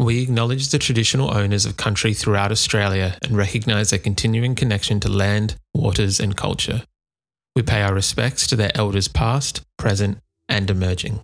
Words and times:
We 0.00 0.22
acknowledge 0.22 0.70
the 0.70 0.78
traditional 0.78 1.30
owners 1.36 1.66
of 1.66 1.76
country 1.76 2.14
throughout 2.14 2.50
Australia 2.50 3.18
and 3.22 3.36
recognise 3.36 3.90
their 3.90 3.98
continuing 3.98 4.54
connection 4.54 4.98
to 5.00 5.10
land, 5.10 5.56
waters, 5.74 6.18
and 6.18 6.34
culture. 6.34 6.84
We 7.54 7.60
pay 7.60 7.82
our 7.82 7.92
respects 7.92 8.46
to 8.46 8.56
their 8.56 8.70
elders 8.74 9.08
past, 9.08 9.60
present, 9.76 10.16
and 10.48 10.70
emerging. 10.70 11.20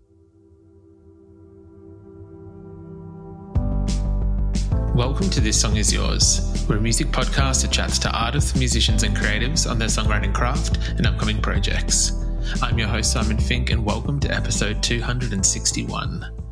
Welcome 4.95 5.31
to 5.31 5.41
This 5.41 5.59
Song 5.59 5.79
Is 5.79 5.91
Yours. 5.91 6.67
We're 6.69 6.77
a 6.77 6.81
music 6.83 7.07
podcast 7.07 7.63
that 7.63 7.73
chats 7.73 7.99
to 8.01 8.11
artists, 8.11 8.55
musicians, 8.57 9.05
and 9.05 9.17
creatives 9.17 9.67
on 9.67 9.79
their 9.79 9.89
songwriting 9.89 10.35
craft 10.35 10.77
and 10.99 11.07
upcoming 11.07 11.41
projects. 11.41 12.13
I'm 12.61 12.79
your 12.79 12.89
host, 12.89 13.11
Simon 13.11 13.39
Fink, 13.39 13.71
and 13.71 13.83
welcome 13.87 14.21
to 14.21 14.31
episode 14.31 14.83
261. 14.83 16.46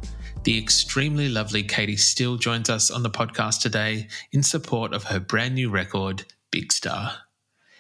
The 0.44 0.58
extremely 0.58 1.30
lovely 1.30 1.62
Katy 1.62 1.96
Steele 1.96 2.36
joins 2.36 2.68
us 2.68 2.90
on 2.90 3.02
the 3.02 3.08
podcast 3.08 3.62
today 3.62 4.08
in 4.30 4.42
support 4.42 4.92
of 4.92 5.04
her 5.04 5.18
brand 5.18 5.54
new 5.54 5.70
record, 5.70 6.26
Big 6.50 6.70
Star. 6.70 7.12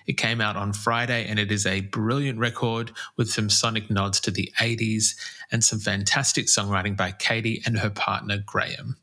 It 0.06 0.14
came 0.14 0.40
out 0.40 0.56
on 0.56 0.72
Friday 0.72 1.26
and 1.26 1.38
it 1.38 1.52
is 1.52 1.66
a 1.66 1.82
brilliant 1.82 2.38
record 2.38 2.92
with 3.18 3.30
some 3.30 3.50
sonic 3.50 3.90
nods 3.90 4.18
to 4.20 4.30
the 4.30 4.50
80s 4.58 5.14
and 5.52 5.62
some 5.62 5.78
fantastic 5.78 6.46
songwriting 6.46 6.96
by 6.96 7.12
Katy 7.12 7.60
and 7.66 7.80
her 7.80 7.90
partner, 7.90 8.38
Graeme. 8.38 8.96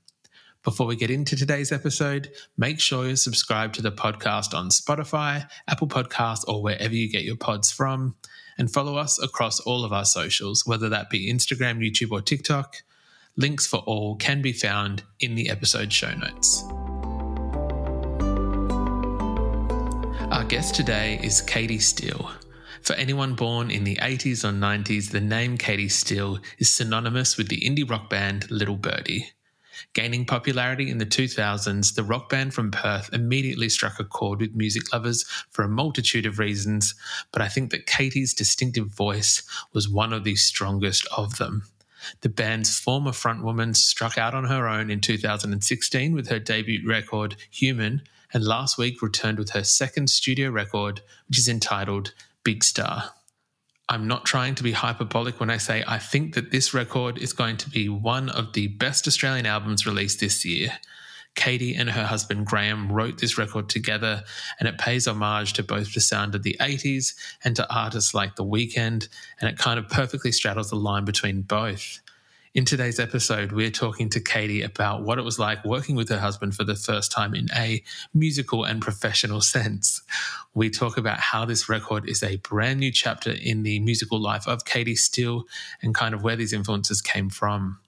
Before 0.64 0.88
we 0.88 0.96
get 0.96 1.12
into 1.12 1.36
today's 1.36 1.72
episode, 1.72 2.31
make 2.58 2.80
sure 2.80 3.09
you 3.09 3.16
subscribe 3.16 3.73
to 3.73 3.84
the 3.84 3.92
podcast 3.92 4.56
on 4.56 4.70
Spotify, 4.70 5.48
Apple 5.68 5.88
Podcasts, 5.88 6.48
or 6.48 6.64
wherever 6.64 6.96
you 6.96 7.08
get 7.08 7.25
your 7.25 7.38
pods 7.38 7.72
from. 7.72 8.16
And 8.58 8.73
follow 8.73 8.96
us 8.96 9.22
across 9.22 9.59
all 9.59 9.86
of 9.86 9.94
our 9.94 10.06
socials, 10.06 10.66
whether 10.66 10.90
that 10.90 11.12
be 11.12 11.31
Instagram, 11.31 11.78
YouTube, 11.78 12.12
or 12.12 12.22
TikTok. 12.22 12.78
Links 13.38 13.66
for 13.66 13.80
all 13.80 14.18
can 14.18 14.42
be 14.42 14.52
found 14.52 15.04
in 15.22 15.36
the 15.36 15.50
episode 15.50 15.94
show 15.94 16.14
notes. 16.14 16.64
Our 20.32 20.44
guest 20.44 20.76
today 20.76 21.18
is 21.24 21.40
Katy 21.40 21.80
Steele. 21.80 22.30
For 22.82 22.94
anyone 22.94 23.36
born 23.36 23.72
in 23.72 23.86
the 23.86 23.96
80s 23.98 24.44
or 24.44 24.52
90s, 24.52 25.12
the 25.12 25.22
name 25.22 25.58
Katy 25.58 25.88
Steele 25.88 26.40
is 26.58 26.70
synonymous 26.70 27.38
with 27.38 27.48
the 27.48 27.62
indie 27.62 27.90
rock 27.90 28.09
band 28.09 28.52
Little 28.52 28.76
Birdy. 28.76 29.30
Gaining 29.94 30.26
popularity 30.26 30.90
in 30.90 30.98
the 30.98 31.06
2000s, 31.06 31.96
the 31.96 32.04
rock 32.04 32.30
band 32.30 32.54
from 32.54 32.70
Perth 32.70 33.14
immediately 33.14 33.70
struck 33.70 33.98
a 33.98 34.04
chord 34.04 34.42
with 34.42 34.56
music 34.56 34.92
lovers 34.92 35.24
for 35.52 35.64
a 35.64 35.70
multitude 35.70 36.26
of 36.26 36.38
reasons, 36.38 36.96
but 37.32 37.42
I 37.42 37.48
think 37.48 37.72
that 37.72 37.88
Katy's 37.88 38.34
distinctive 38.34 38.88
voice 38.88 39.42
was 39.72 39.88
one 39.88 40.12
of 40.12 40.26
the 40.26 40.36
strongest 40.36 41.08
of 41.16 41.38
them. 41.38 41.64
The 42.21 42.30
band's 42.30 42.80
former 42.80 43.11
frontwoman 43.11 43.75
struck 43.75 44.17
out 44.17 44.33
on 44.33 44.45
her 44.45 44.67
own 44.67 44.89
in 44.89 45.02
2016 45.02 46.13
with 46.13 46.30
her 46.30 46.39
debut 46.39 46.88
record, 46.88 47.35
Human, 47.49 48.03
and 48.33 48.44
last 48.44 48.77
week 48.77 49.02
returned 49.02 49.38
with 49.38 49.52
her 49.52 49.63
second 49.63 50.09
studio 50.09 50.50
record, 50.50 51.01
which 51.28 51.38
is 51.38 51.47
entitled 51.47 52.13
Big 52.44 52.63
Star. 52.63 53.11
I'm 53.90 54.07
not 54.07 54.25
trying 54.25 54.56
to 54.56 54.63
be 54.63 54.72
hyperbolic 54.72 55.40
when 55.40 55.50
I 55.50 55.57
say 55.57 55.84
I 55.85 56.00
think 56.00 56.34
that 56.35 56.51
this 56.51 56.73
record 56.73 57.17
is 57.17 57.34
going 57.34 57.57
to 57.57 57.69
be 57.69 57.90
one 57.90 58.29
of 58.29 58.53
the 58.53 58.67
best 58.67 59.06
Australian 59.06 59.45
albums 59.45 59.85
released 59.85 60.22
this 60.22 60.45
year. 60.45 60.78
Katy 61.36 61.75
and 61.75 61.90
her 61.90 62.06
husband 62.06 62.46
Graeme 62.46 62.92
wrote 62.92 63.19
this 63.19 63.38
record 63.38 63.69
together, 63.69 64.24
and 64.59 64.68
it 64.68 64.78
pays 64.78 65.08
homage 65.08 65.53
to 65.53 65.64
both 65.64 65.94
the 65.94 66.02
sound 66.02 66.36
of 66.36 66.44
the 66.44 66.58
80s 66.59 67.14
and 67.44 67.56
to 67.56 67.74
artists 67.74 68.14
like 68.14 68.36
The 68.36 68.46
Weeknd, 68.46 69.08
and 69.40 69.50
it 69.50 69.58
kind 69.58 69.80
of 69.80 69.90
perfectly 69.90 70.31
straddles 70.31 70.70
the 70.70 70.75
line 70.75 71.06
between 71.06 71.41
both. 71.41 72.00
In 72.53 72.66
today's 72.66 73.00
episode, 73.00 73.53
we're 73.53 73.72
talking 73.72 74.09
to 74.09 74.20
Katy 74.20 74.62
about 74.62 75.03
what 75.03 75.18
it 75.18 75.22
was 75.22 75.40
like 75.40 75.64
working 75.64 75.96
with 75.96 76.09
her 76.09 76.20
husband 76.20 76.53
for 76.53 76.66
the 76.66 76.75
first 76.75 77.09
time 77.09 77.34
in 77.34 77.47
a 77.56 77.81
musical 78.14 78.66
and 78.66 78.81
professional 78.81 79.40
sense. 79.56 80.02
We 80.53 80.70
talk 80.70 80.97
about 80.97 81.22
how 81.22 81.46
this 81.46 81.70
record 81.70 82.09
is 82.09 82.22
a 82.22 82.36
brand 82.38 82.81
new 82.81 82.91
chapter 82.91 83.31
in 83.31 83.64
the 83.64 83.80
musical 83.80 84.20
life 84.20 84.50
of 84.50 84.66
Katy 84.66 84.97
Steele 84.97 85.46
and 85.81 85.96
kind 85.96 86.14
of 86.14 86.24
where 86.24 86.36
these 86.36 86.52
influences 86.52 87.02
came 87.02 87.30
from. 87.30 87.80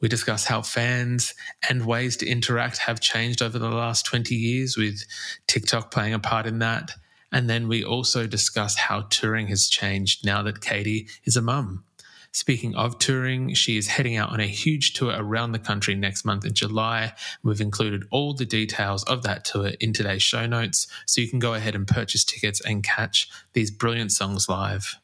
We 0.00 0.08
discuss 0.08 0.46
how 0.46 0.62
fans 0.62 1.34
and 1.68 1.86
ways 1.86 2.16
to 2.18 2.26
interact 2.26 2.78
have 2.78 3.00
changed 3.00 3.42
over 3.42 3.58
the 3.58 3.68
last 3.68 4.06
20 4.06 4.34
years, 4.34 4.76
with 4.76 5.02
TikTok 5.46 5.90
playing 5.90 6.14
a 6.14 6.18
part 6.18 6.46
in 6.46 6.58
that. 6.60 6.92
And 7.32 7.48
then 7.48 7.68
we 7.68 7.84
also 7.84 8.26
discuss 8.26 8.76
how 8.76 9.02
touring 9.02 9.48
has 9.48 9.68
changed 9.68 10.24
now 10.24 10.42
that 10.42 10.60
Katy 10.60 11.08
is 11.24 11.36
a 11.36 11.42
mum. 11.42 11.84
Speaking 12.32 12.76
of 12.76 12.98
touring, 12.98 13.54
she 13.54 13.76
is 13.76 13.88
heading 13.88 14.16
out 14.16 14.30
on 14.30 14.38
a 14.38 14.46
huge 14.46 14.92
tour 14.92 15.12
around 15.16 15.50
the 15.50 15.58
country 15.58 15.96
next 15.96 16.24
month 16.24 16.44
in 16.44 16.54
July. 16.54 17.12
We've 17.42 17.60
included 17.60 18.04
all 18.12 18.34
the 18.34 18.46
details 18.46 19.02
of 19.04 19.24
that 19.24 19.44
tour 19.44 19.72
in 19.80 19.92
today's 19.92 20.22
show 20.22 20.46
notes, 20.46 20.86
so 21.06 21.20
you 21.20 21.28
can 21.28 21.40
go 21.40 21.54
ahead 21.54 21.74
and 21.74 21.88
purchase 21.88 22.24
tickets 22.24 22.60
and 22.60 22.84
catch 22.84 23.28
these 23.52 23.72
brilliant 23.72 24.12
songs 24.12 24.48
live. 24.48 24.96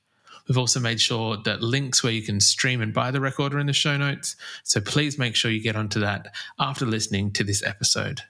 We've 0.49 0.59
also 0.59 0.81
made 0.81 1.01
sure 1.01 1.37
that 1.45 1.63
links 1.63 2.03
where 2.03 2.13
you 2.13 2.23
can 2.23 2.41
stream 2.41 2.81
and 2.81 2.95
buy 2.95 3.11
the 3.11 3.21
record 3.21 3.55
are 3.55 3.59
in 3.59 3.67
the 3.67 3.73
show 3.73 3.97
notes, 3.97 4.37
so 4.63 4.81
please 4.81 5.19
make 5.19 5.35
sure 5.35 5.51
you 5.51 5.63
get 5.63 5.77
onto 5.77 6.01
that 6.01 6.35
after 6.59 6.87
listening 6.87 7.33
to 7.33 7.45
this 7.45 7.65
episode. 7.65 8.23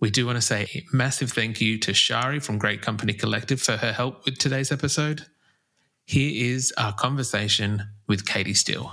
We 0.00 0.10
do 0.10 0.26
want 0.26 0.36
to 0.36 0.42
say 0.42 0.68
a 0.74 0.84
massive 0.92 1.30
thank 1.30 1.60
you 1.60 1.78
to 1.78 1.94
Shari 1.94 2.40
from 2.40 2.58
Great 2.58 2.82
Company 2.82 3.12
Collective 3.12 3.60
for 3.60 3.76
her 3.76 3.92
help 3.92 4.24
with 4.24 4.38
today's 4.38 4.72
episode. 4.72 5.26
Here 6.04 6.52
is 6.52 6.72
our 6.76 6.92
conversation 6.92 7.84
with 8.08 8.26
Katy 8.26 8.54
Steele. 8.54 8.92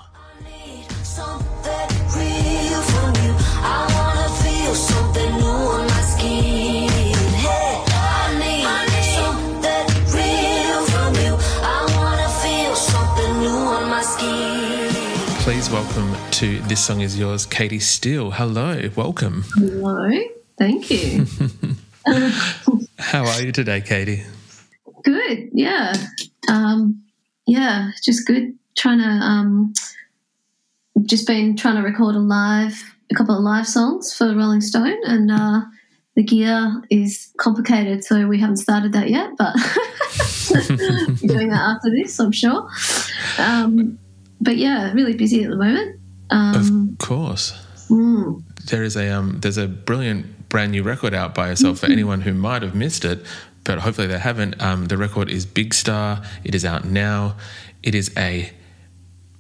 To 16.40 16.58
This 16.70 16.86
Song 16.86 17.02
Is 17.02 17.20
Yours, 17.20 17.46
Katy 17.46 17.80
Steele. 17.80 18.32
Hello, 18.32 18.90
welcome. 18.96 19.44
Hello, 19.56 20.10
thank 20.58 20.90
you. 20.90 21.26
How 22.98 23.26
are 23.26 23.42
you 23.42 23.52
today, 23.52 23.82
Katy? 23.82 24.24
good, 25.04 25.50
yeah. 25.52 25.94
Um, 26.50 27.04
yeah, 27.46 27.92
just 28.06 28.26
good. 28.26 28.58
Trying 28.78 29.00
to, 29.00 29.04
um, 29.04 29.74
just 31.02 31.28
been 31.28 31.58
trying 31.58 31.76
to 31.76 31.82
record 31.82 32.16
a 32.16 32.20
live, 32.20 32.96
a 33.12 33.16
couple 33.16 33.36
of 33.36 33.44
live 33.44 33.68
songs 33.68 34.16
for 34.16 34.34
Rolling 34.34 34.62
Stone, 34.62 34.96
and 35.04 35.30
uh, 35.30 35.64
the 36.16 36.24
gear 36.24 36.82
is 36.90 37.34
complicated, 37.38 38.06
so 38.06 38.28
we 38.30 38.40
haven't 38.40 38.58
started 38.58 38.94
that 38.94 39.10
yet, 39.10 39.32
but 39.38 39.54
doing 41.20 41.50
that 41.50 41.76
after 41.76 41.90
this, 41.90 42.18
I'm 42.18 42.32
sure. 42.32 42.70
Um, 43.38 44.00
but 44.40 44.56
yeah, 44.56 44.94
really 44.94 45.16
busy 45.18 45.44
at 45.44 45.50
the 45.50 45.58
moment. 45.58 45.99
Um, 46.30 46.90
of 47.00 47.08
course. 47.08 47.54
mm, 47.90 48.44
There 48.66 48.84
is 48.84 48.96
a 48.96 49.10
um, 49.10 49.40
there's 49.40 49.58
a 49.58 49.68
brilliant 49.68 50.50
brand 50.50 50.72
new 50.72 50.84
record 50.84 51.14
out 51.14 51.36
by 51.36 51.50
yourself 51.50 51.80
for 51.80 51.86
anyone 51.88 52.22
who 52.22 52.34
might 52.34 52.62
have 52.62 52.76
missed 52.76 53.06
it, 53.06 53.20
but 53.64 53.80
hopefully 53.80 54.08
they 54.08 54.20
haven't. 54.20 54.62
Um, 54.62 54.86
the 54.86 54.98
record 54.98 55.30
is 55.30 55.46
Big 55.46 55.74
Star. 55.74 56.22
It 56.44 56.56
is 56.56 56.66
out 56.66 56.86
now. 56.86 57.36
It 57.84 57.96
is 57.96 58.12
a 58.18 58.52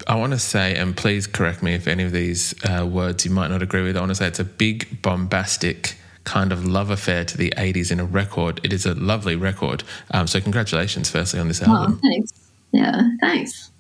I 0.07 0.15
want 0.15 0.33
to 0.33 0.39
say, 0.39 0.75
and 0.75 0.95
please 0.95 1.27
correct 1.27 1.62
me 1.62 1.74
if 1.74 1.88
any 1.88 2.03
of 2.03 2.12
these 2.12 2.56
uh, 2.63 2.86
words 2.86 3.25
you 3.25 3.31
might 3.31 3.50
not 3.50 3.62
agree 3.62 3.83
with. 3.83 3.97
I 3.97 4.00
want 4.00 4.09
to 4.12 4.15
say 4.15 4.27
it's 4.27 4.39
a 4.39 4.44
big, 4.45 5.01
bombastic 5.01 5.97
kind 6.24 6.51
of 6.51 6.65
love 6.65 6.89
affair 6.89 7.25
to 7.25 7.38
the 7.38 7.51
80s 7.57 7.91
in 7.91 8.00
a 8.00 8.06
record. 8.06 8.59
It 8.63 8.74
is 8.74 8.86
a 8.86 8.94
lovely 8.95 9.36
record. 9.36 9.83
Um, 10.12 10.27
so, 10.27 10.39
congratulations, 10.39 11.09
firstly, 11.09 11.39
on 11.39 11.47
this 11.47 11.62
oh, 11.62 11.71
album. 11.71 12.00
thanks. 12.01 12.31
Yeah, 12.71 13.01
thanks. 13.19 13.71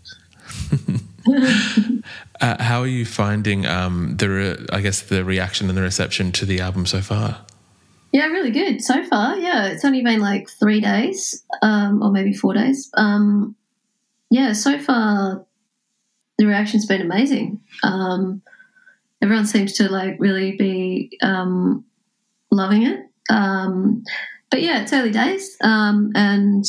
Uh, 2.41 2.61
how 2.61 2.79
are 2.79 2.87
you 2.87 3.05
finding 3.05 3.65
um, 3.65 4.15
the, 4.17 4.29
re- 4.29 4.65
I 4.71 4.81
guess, 4.81 5.01
the 5.01 5.25
reaction 5.25 5.67
and 5.67 5.77
the 5.77 5.81
reception 5.81 6.31
to 6.33 6.45
the 6.45 6.61
album 6.61 6.85
so 6.85 7.01
far? 7.01 7.45
Yeah, 8.11 8.27
really 8.27 8.51
good 8.51 8.81
so 8.81 9.03
far. 9.05 9.37
Yeah, 9.37 9.67
it's 9.67 9.85
only 9.85 10.01
been 10.01 10.19
like 10.19 10.49
three 10.49 10.81
days, 10.81 11.43
um, 11.61 12.01
or 12.01 12.11
maybe 12.11 12.33
four 12.33 12.53
days. 12.53 12.89
Um, 12.95 13.55
yeah, 14.29 14.53
so 14.53 14.79
far 14.79 15.45
the 16.37 16.45
reaction's 16.45 16.85
been 16.85 17.01
amazing. 17.01 17.59
Um, 17.83 18.41
everyone 19.21 19.45
seems 19.45 19.73
to 19.73 19.89
like 19.91 20.15
really 20.19 20.55
be 20.55 21.17
um, 21.21 21.85
loving 22.51 22.83
it. 22.83 22.99
Um, 23.29 24.03
but 24.49 24.61
yeah, 24.61 24.81
it's 24.81 24.93
early 24.93 25.11
days, 25.11 25.55
and 25.61 26.65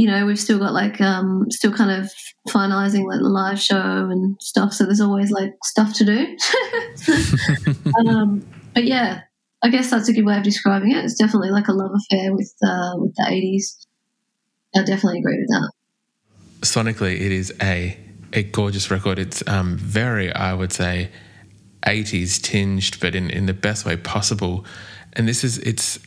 you 0.00 0.06
know 0.06 0.24
we've 0.24 0.40
still 0.40 0.58
got 0.58 0.72
like 0.72 0.98
um, 1.02 1.44
still 1.50 1.74
kind 1.74 1.90
of 1.90 2.10
finalizing 2.48 3.04
like 3.04 3.18
the 3.18 3.28
live 3.28 3.60
show 3.60 4.08
and 4.10 4.34
stuff. 4.40 4.72
So 4.72 4.84
there's 4.84 5.02
always 5.02 5.30
like 5.30 5.52
stuff 5.62 5.92
to 5.98 6.04
do. 6.06 6.36
um, 8.08 8.42
but 8.72 8.84
yeah, 8.84 9.20
I 9.62 9.68
guess 9.68 9.90
that's 9.90 10.08
a 10.08 10.14
good 10.14 10.24
way 10.24 10.38
of 10.38 10.42
describing 10.42 10.92
it. 10.92 11.04
It's 11.04 11.16
definitely 11.16 11.50
like 11.50 11.68
a 11.68 11.72
love 11.72 11.90
affair 11.94 12.34
with 12.34 12.50
uh, 12.64 12.92
with 12.96 13.14
the 13.14 13.24
'80s. 13.28 13.86
I 14.74 14.84
definitely 14.86 15.18
agree 15.18 15.38
with 15.38 15.48
that. 15.48 15.70
Sonically, 16.62 17.20
it 17.20 17.30
is 17.30 17.52
a 17.60 17.98
a 18.32 18.42
gorgeous 18.42 18.90
record. 18.90 19.18
It's 19.18 19.46
um, 19.46 19.76
very, 19.76 20.32
I 20.32 20.54
would 20.54 20.72
say, 20.72 21.10
80s 21.82 22.40
tinged, 22.40 22.98
but 23.00 23.14
in, 23.14 23.28
in 23.28 23.44
the 23.44 23.52
best 23.52 23.84
way 23.84 23.98
possible. 23.98 24.64
And 25.12 25.28
this 25.28 25.44
is, 25.44 25.58
it's 25.58 25.98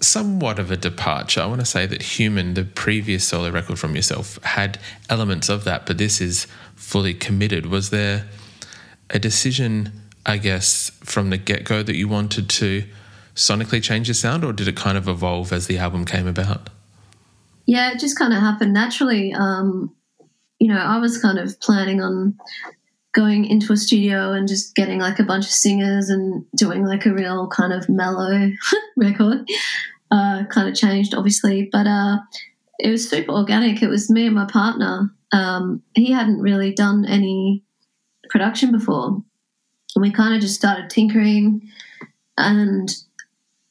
somewhat 0.00 0.58
of 0.58 0.70
a 0.70 0.76
departure. 0.76 1.40
I 1.40 1.46
want 1.46 1.60
to 1.60 1.66
say 1.66 1.86
that 1.86 2.02
Human, 2.02 2.54
the 2.54 2.64
previous 2.64 3.26
solo 3.26 3.50
record 3.50 3.78
from 3.78 3.96
yourself, 3.96 4.42
had 4.42 4.78
elements 5.08 5.48
of 5.48 5.64
that, 5.64 5.86
but 5.86 5.98
this 5.98 6.20
is 6.20 6.46
fully 6.74 7.14
committed. 7.14 7.66
Was 7.66 7.90
there 7.90 8.26
a 9.10 9.18
decision, 9.18 9.92
I 10.26 10.36
guess, 10.38 10.90
from 11.02 11.30
the 11.30 11.38
get 11.38 11.64
go 11.64 11.82
that 11.82 11.96
you 11.96 12.08
wanted 12.08 12.48
to 12.50 12.84
sonically 13.34 13.82
change 13.82 14.08
your 14.08 14.14
sound, 14.14 14.44
or 14.44 14.52
did 14.52 14.68
it 14.68 14.76
kind 14.76 14.96
of 14.96 15.08
evolve 15.08 15.52
as 15.52 15.66
the 15.66 15.78
album 15.78 16.04
came 16.04 16.26
about? 16.26 16.70
Yeah, 17.66 17.92
it 17.92 17.98
just 17.98 18.18
kind 18.18 18.32
of 18.32 18.40
happened 18.40 18.72
naturally. 18.72 19.32
Um, 19.32 19.94
you 20.58 20.68
know, 20.68 20.78
I 20.78 20.98
was 20.98 21.18
kind 21.18 21.38
of 21.38 21.58
planning 21.60 22.00
on 22.00 22.38
going 23.14 23.44
into 23.44 23.72
a 23.72 23.76
studio 23.76 24.32
and 24.32 24.48
just 24.48 24.74
getting 24.74 24.98
like 24.98 25.18
a 25.18 25.24
bunch 25.24 25.46
of 25.46 25.52
singers 25.52 26.10
and 26.10 26.44
doing 26.56 26.84
like 26.84 27.06
a 27.06 27.14
real 27.14 27.48
kind 27.48 27.72
of 27.72 27.88
mellow 27.88 28.50
record. 28.96 29.48
Uh, 30.10 30.44
kind 30.46 30.68
of 30.68 30.74
changed, 30.74 31.14
obviously, 31.14 31.68
but 31.72 31.86
uh, 31.86 32.18
it 32.78 32.90
was 32.90 33.08
super 33.08 33.32
organic. 33.32 33.82
It 33.82 33.88
was 33.88 34.10
me 34.10 34.26
and 34.26 34.34
my 34.34 34.46
partner. 34.46 35.10
Um, 35.32 35.82
he 35.94 36.12
hadn't 36.12 36.40
really 36.40 36.72
done 36.72 37.04
any 37.04 37.64
production 38.28 38.70
before. 38.70 39.22
And 39.94 40.02
we 40.02 40.10
kind 40.10 40.34
of 40.34 40.40
just 40.40 40.54
started 40.54 40.90
tinkering. 40.90 41.68
And 42.36 42.94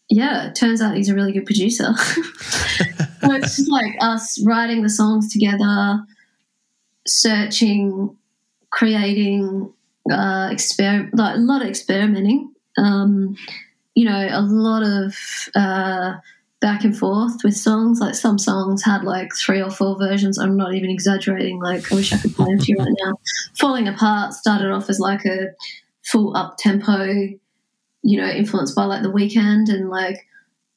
yeah, 0.10 0.48
it 0.48 0.56
turns 0.56 0.82
out 0.82 0.96
he's 0.96 1.10
a 1.10 1.16
really 1.16 1.32
good 1.32 1.46
producer. 1.46 1.94
so 1.98 3.32
it's 3.32 3.58
just 3.58 3.72
like 3.72 3.96
us 4.02 4.44
writing 4.46 4.84
the 4.84 4.90
songs 4.90 5.32
together, 5.32 6.04
searching, 7.08 8.18
creating, 8.74 9.72
uh, 10.12 10.50
exper- 10.50 11.10
like 11.14 11.36
a 11.36 11.40
lot 11.40 11.62
of 11.62 11.68
experimenting. 11.68 12.52
Um, 12.78 13.36
you 13.96 14.06
know, 14.06 14.28
a 14.32 14.42
lot 14.42 14.82
of 14.84 15.16
uh, 15.56 16.16
back 16.60 16.84
and 16.84 16.98
forth 16.98 17.44
with 17.44 17.56
songs. 17.56 18.00
Like 18.00 18.16
some 18.16 18.40
songs 18.40 18.84
had 18.84 19.04
like 19.04 19.30
three 19.36 19.62
or 19.62 19.70
four 19.70 19.98
versions. 19.98 20.40
I'm 20.40 20.58
not 20.58 20.74
even 20.74 20.90
exaggerating. 20.90 21.60
Like 21.60 21.92
I 21.92 21.96
wish 21.96 22.12
I 22.12 22.18
could 22.18 22.34
play 22.36 22.48
them 22.48 22.60
to 22.60 22.72
you 22.72 22.78
right 22.80 22.96
now. 23.04 23.14
Falling 23.60 23.88
Apart 23.88 24.34
started 24.34 24.72
off 24.72 24.90
as 24.90 25.00
like 25.00 25.24
a 25.26 25.50
full 26.04 26.36
up 26.36 26.58
tempo, 26.58 27.04
you 28.02 28.18
know, 28.20 28.28
influenced 28.28 28.76
by 28.76 28.86
like 28.86 29.04
the 29.04 29.12
Weeknd 29.12 29.70
and 29.70 29.90
like 29.90 30.26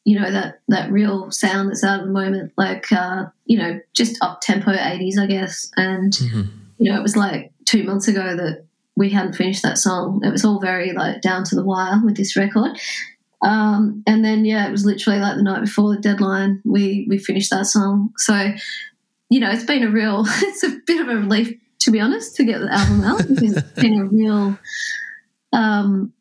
you 0.05 0.21
know 0.21 0.31
that 0.31 0.61
that 0.69 0.93
real 0.93 1.31
sound 1.31 1.71
that's 1.71 1.83
out 1.83 2.01
at 2.01 2.07
the 2.07 2.13
moment, 2.13 2.53
like 2.59 2.93
uh, 2.93 3.25
you 3.47 3.57
know, 3.57 3.81
just 3.95 4.23
up 4.23 4.41
tempo 4.43 4.73
eighties, 4.73 5.19
I 5.19 5.27
guess. 5.27 5.71
And 5.77 6.13
mm-hmm. 6.13 6.43
you 6.79 6.93
know, 6.93 6.99
it 6.99 7.03
was 7.03 7.17
like 7.17 7.53
two 7.67 7.85
months 7.85 8.09
ago 8.09 8.37
that 8.37 8.65
we 8.97 9.11
hadn't 9.11 9.35
finished 9.35 9.63
that 9.63 9.79
song. 9.79 10.23
It 10.25 10.31
was 10.31 10.45
all 10.45 10.59
very 10.59 10.93
like 10.93 11.21
down 11.21 11.45
to 11.45 11.55
the 11.55 11.65
wire 11.65 12.01
with 12.03 12.17
this 12.17 12.37
record. 12.37 12.79
Um, 13.43 14.03
and 14.07 14.25
then 14.25 14.45
yeah, 14.45 14.67
it 14.67 14.71
was 14.71 14.87
literally 14.87 15.21
like 15.21 15.37
the 15.37 15.43
night 15.43 15.61
before 15.61 15.95
the 15.95 16.01
deadline, 16.01 16.63
we 16.65 17.07
we 17.09 17.19
finished 17.19 17.51
that 17.51 17.67
song. 17.67 18.13
So 18.17 18.55
you 19.29 19.41
know, 19.41 19.51
it's 19.51 19.65
been 19.65 19.83
a 19.83 19.91
real, 19.91 20.25
it's 20.27 20.63
a 20.63 20.79
bit 20.87 21.01
of 21.01 21.09
a 21.09 21.17
relief 21.17 21.55
to 21.81 21.91
be 21.91 22.01
honest 22.01 22.35
to 22.37 22.45
get 22.45 22.61
the 22.61 22.73
album 22.73 23.05
out 23.05 23.21
it's 23.29 23.63
been 23.81 24.01
a 24.01 24.05
real, 24.07 24.59
um, 25.53 26.13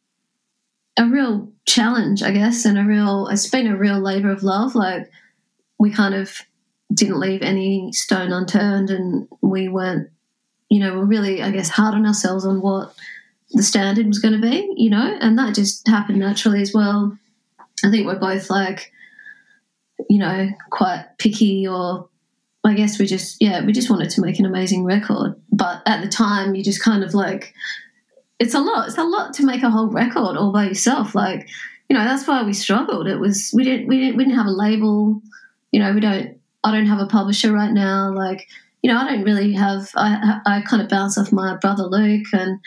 a 0.98 1.06
real 1.06 1.52
challenge, 1.66 2.22
I 2.22 2.32
guess, 2.32 2.66
and 2.66 2.78
a 2.78 2.84
real 2.84 3.28
it's 3.28 3.50
been 3.50 3.68
a 3.68 3.78
real 3.78 4.00
labor 4.00 4.32
of 4.32 4.44
love. 4.44 4.76
Like 4.76 5.10
we 5.80 5.92
kind 5.92 6.14
of 6.14 6.42
didn't 6.94 7.20
leave 7.20 7.42
any 7.42 7.92
stone 7.94 8.32
unturned 8.32 8.90
and 8.90 9.28
we 9.42 9.68
weren't 9.68 10.10
you 10.70 10.80
know, 10.80 10.98
we're 10.98 11.06
really, 11.06 11.42
I 11.42 11.52
guess, 11.52 11.70
hard 11.70 11.96
on 11.96 12.06
ourselves 12.06 12.46
on 12.46 12.62
what 12.62 12.94
the 13.52 13.64
standard 13.64 14.08
was 14.08 14.20
going 14.20 14.40
to 14.40 14.42
be, 14.42 14.74
you 14.76 14.90
know, 14.90 15.18
and 15.22 15.38
that 15.38 15.56
just 15.56 15.88
happened 15.88 16.20
naturally 16.20 16.62
as 16.62 16.74
well. 16.74 17.18
I 17.84 17.92
think 17.92 18.06
we're 18.06 18.20
both 18.20 18.50
like, 18.50 18.92
you 20.10 20.18
know, 20.18 20.50
quite 20.72 21.06
picky 21.18 21.68
or 21.68 22.10
I 22.64 22.74
guess 22.74 22.98
we 22.98 23.06
just, 23.06 23.38
yeah, 23.40 23.64
we 23.64 23.72
just 23.72 23.90
wanted 23.90 24.10
to 24.12 24.22
make 24.22 24.40
an 24.40 24.46
amazing 24.46 24.84
record. 24.84 25.36
But 25.52 25.84
at 25.86 26.02
the 26.02 26.10
time, 26.10 26.56
you 26.56 26.64
just 26.64 26.82
kind 26.82 27.04
of 27.04 27.14
like, 27.14 27.54
it's 28.40 28.54
a 28.54 28.60
lot. 28.60 28.88
It's 28.88 28.98
a 28.98 29.04
lot 29.04 29.34
to 29.36 29.46
make 29.46 29.64
a 29.64 29.70
whole 29.70 29.88
record 29.88 30.36
all 30.36 30.52
by 30.52 30.66
yourself. 30.66 31.16
Like, 31.16 31.48
you 31.90 31.96
know, 31.96 32.04
that's 32.04 32.28
why 32.28 32.44
we 32.44 32.54
struggled. 32.54 33.08
It 33.08 33.20
was 33.20 33.52
we 33.54 33.64
didn't 33.64 33.88
we 33.88 34.00
didn't 34.00 34.18
we 34.18 34.26
didn't 34.26 34.38
have 34.38 34.48
a 34.48 34.52
label. 34.52 35.22
You 35.72 35.80
know, 35.80 35.94
we 35.94 36.00
don't. 36.00 36.38
I 36.64 36.72
don't 36.72 36.88
have 36.88 37.00
a 37.00 37.06
publisher 37.06 37.54
right 37.54 37.72
now. 37.72 38.12
Like, 38.12 38.48
you 38.86 38.94
know, 38.94 39.00
I 39.00 39.06
don't 39.10 39.24
really 39.24 39.52
have. 39.54 39.90
I 39.96 40.42
I 40.46 40.62
kind 40.62 40.80
of 40.80 40.90
bounce 40.90 41.18
off 41.18 41.32
my 41.32 41.56
brother 41.56 41.86
Luke 41.86 42.28
and 42.34 42.60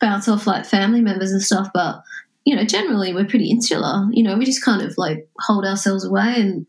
bounce 0.00 0.26
off 0.26 0.46
like 0.46 0.64
family 0.64 1.02
members 1.02 1.30
and 1.30 1.42
stuff. 1.42 1.68
But 1.74 2.00
you 2.46 2.56
know, 2.56 2.64
generally 2.64 3.12
we're 3.12 3.26
pretty 3.26 3.50
insular. 3.50 4.08
You 4.10 4.22
know, 4.22 4.38
we 4.38 4.46
just 4.46 4.64
kind 4.64 4.80
of 4.80 4.94
like 4.96 5.28
hold 5.40 5.66
ourselves 5.66 6.06
away 6.06 6.36
and 6.36 6.66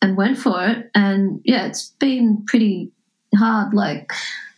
and 0.00 0.16
went 0.16 0.38
for 0.38 0.64
it. 0.64 0.88
And 0.94 1.40
yeah, 1.44 1.66
it's 1.66 1.96
been 1.98 2.44
pretty 2.46 2.92
hard. 3.34 3.74
Like 3.74 4.12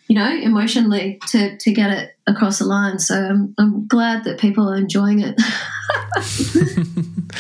you 0.09 0.17
know, 0.17 0.31
emotionally 0.31 1.19
to, 1.29 1.57
to 1.57 1.73
get 1.73 1.91
it 1.91 2.17
across 2.27 2.59
the 2.59 2.67
line. 2.67 2.99
So 2.99 3.15
I'm, 3.15 3.55
I'm 3.57 3.87
glad 3.87 4.25
that 4.25 4.39
people 4.39 4.69
are 4.69 4.77
enjoying 4.77 5.21
it. 5.21 5.41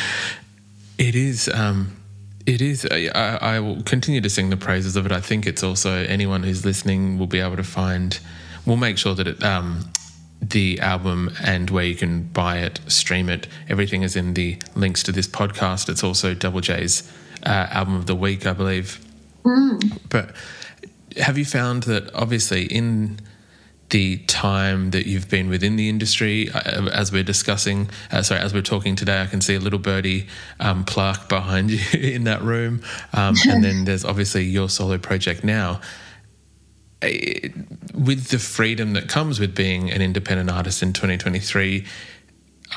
it 0.98 1.14
is. 1.14 1.50
Um, 1.52 1.98
it 2.48 2.62
is. 2.62 2.86
I, 2.90 3.08
I, 3.40 3.60
will 3.60 3.82
continue 3.82 4.22
to 4.22 4.30
sing 4.30 4.48
the 4.48 4.56
praises 4.56 4.96
of 4.96 5.04
it. 5.04 5.12
I 5.12 5.20
think 5.20 5.46
it's 5.46 5.62
also 5.62 5.92
anyone 6.04 6.42
who's 6.42 6.64
listening 6.64 7.18
will 7.18 7.26
be 7.26 7.40
able 7.40 7.56
to 7.56 7.62
find. 7.62 8.18
We'll 8.64 8.78
make 8.78 8.96
sure 8.96 9.14
that 9.14 9.28
it, 9.28 9.42
um, 9.44 9.84
the 10.40 10.80
album 10.80 11.30
and 11.44 11.68
where 11.68 11.84
you 11.84 11.94
can 11.94 12.22
buy 12.22 12.58
it, 12.58 12.80
stream 12.88 13.28
it, 13.28 13.48
everything 13.68 14.02
is 14.02 14.16
in 14.16 14.32
the 14.32 14.56
links 14.74 15.02
to 15.04 15.12
this 15.12 15.28
podcast. 15.28 15.90
It's 15.90 16.02
also 16.02 16.32
Double 16.32 16.62
J's 16.62 17.10
uh, 17.44 17.66
album 17.70 17.96
of 17.96 18.06
the 18.06 18.14
week, 18.14 18.46
I 18.46 18.54
believe. 18.54 19.04
Mm. 19.44 19.98
But 20.08 20.34
have 21.18 21.36
you 21.36 21.44
found 21.44 21.82
that 21.82 22.12
obviously 22.14 22.64
in 22.64 23.20
the 23.90 24.18
time 24.26 24.90
that 24.90 25.06
you've 25.06 25.28
been 25.28 25.48
within 25.48 25.76
the 25.76 25.88
industry, 25.88 26.50
uh, 26.50 26.88
as 26.90 27.10
we're 27.10 27.22
discussing, 27.22 27.88
uh, 28.12 28.22
sorry, 28.22 28.40
as 28.40 28.52
we're 28.52 28.60
talking 28.60 28.96
today, 28.96 29.22
I 29.22 29.26
can 29.26 29.40
see 29.40 29.54
a 29.54 29.60
little 29.60 29.78
birdy 29.78 30.26
um, 30.60 30.84
plaque 30.84 31.28
behind 31.28 31.70
you 31.92 31.98
in 31.98 32.24
that 32.24 32.42
room, 32.42 32.82
um, 33.12 33.34
and 33.48 33.64
then 33.64 33.84
there's 33.84 34.04
obviously 34.04 34.44
your 34.44 34.68
solo 34.68 34.98
project 34.98 35.44
now. 35.44 35.80
It, 37.00 37.54
with 37.94 38.28
the 38.28 38.38
freedom 38.38 38.92
that 38.94 39.08
comes 39.08 39.38
with 39.38 39.54
being 39.54 39.90
an 39.90 40.02
independent 40.02 40.50
artist 40.50 40.82
in 40.82 40.92
2023, 40.92 41.86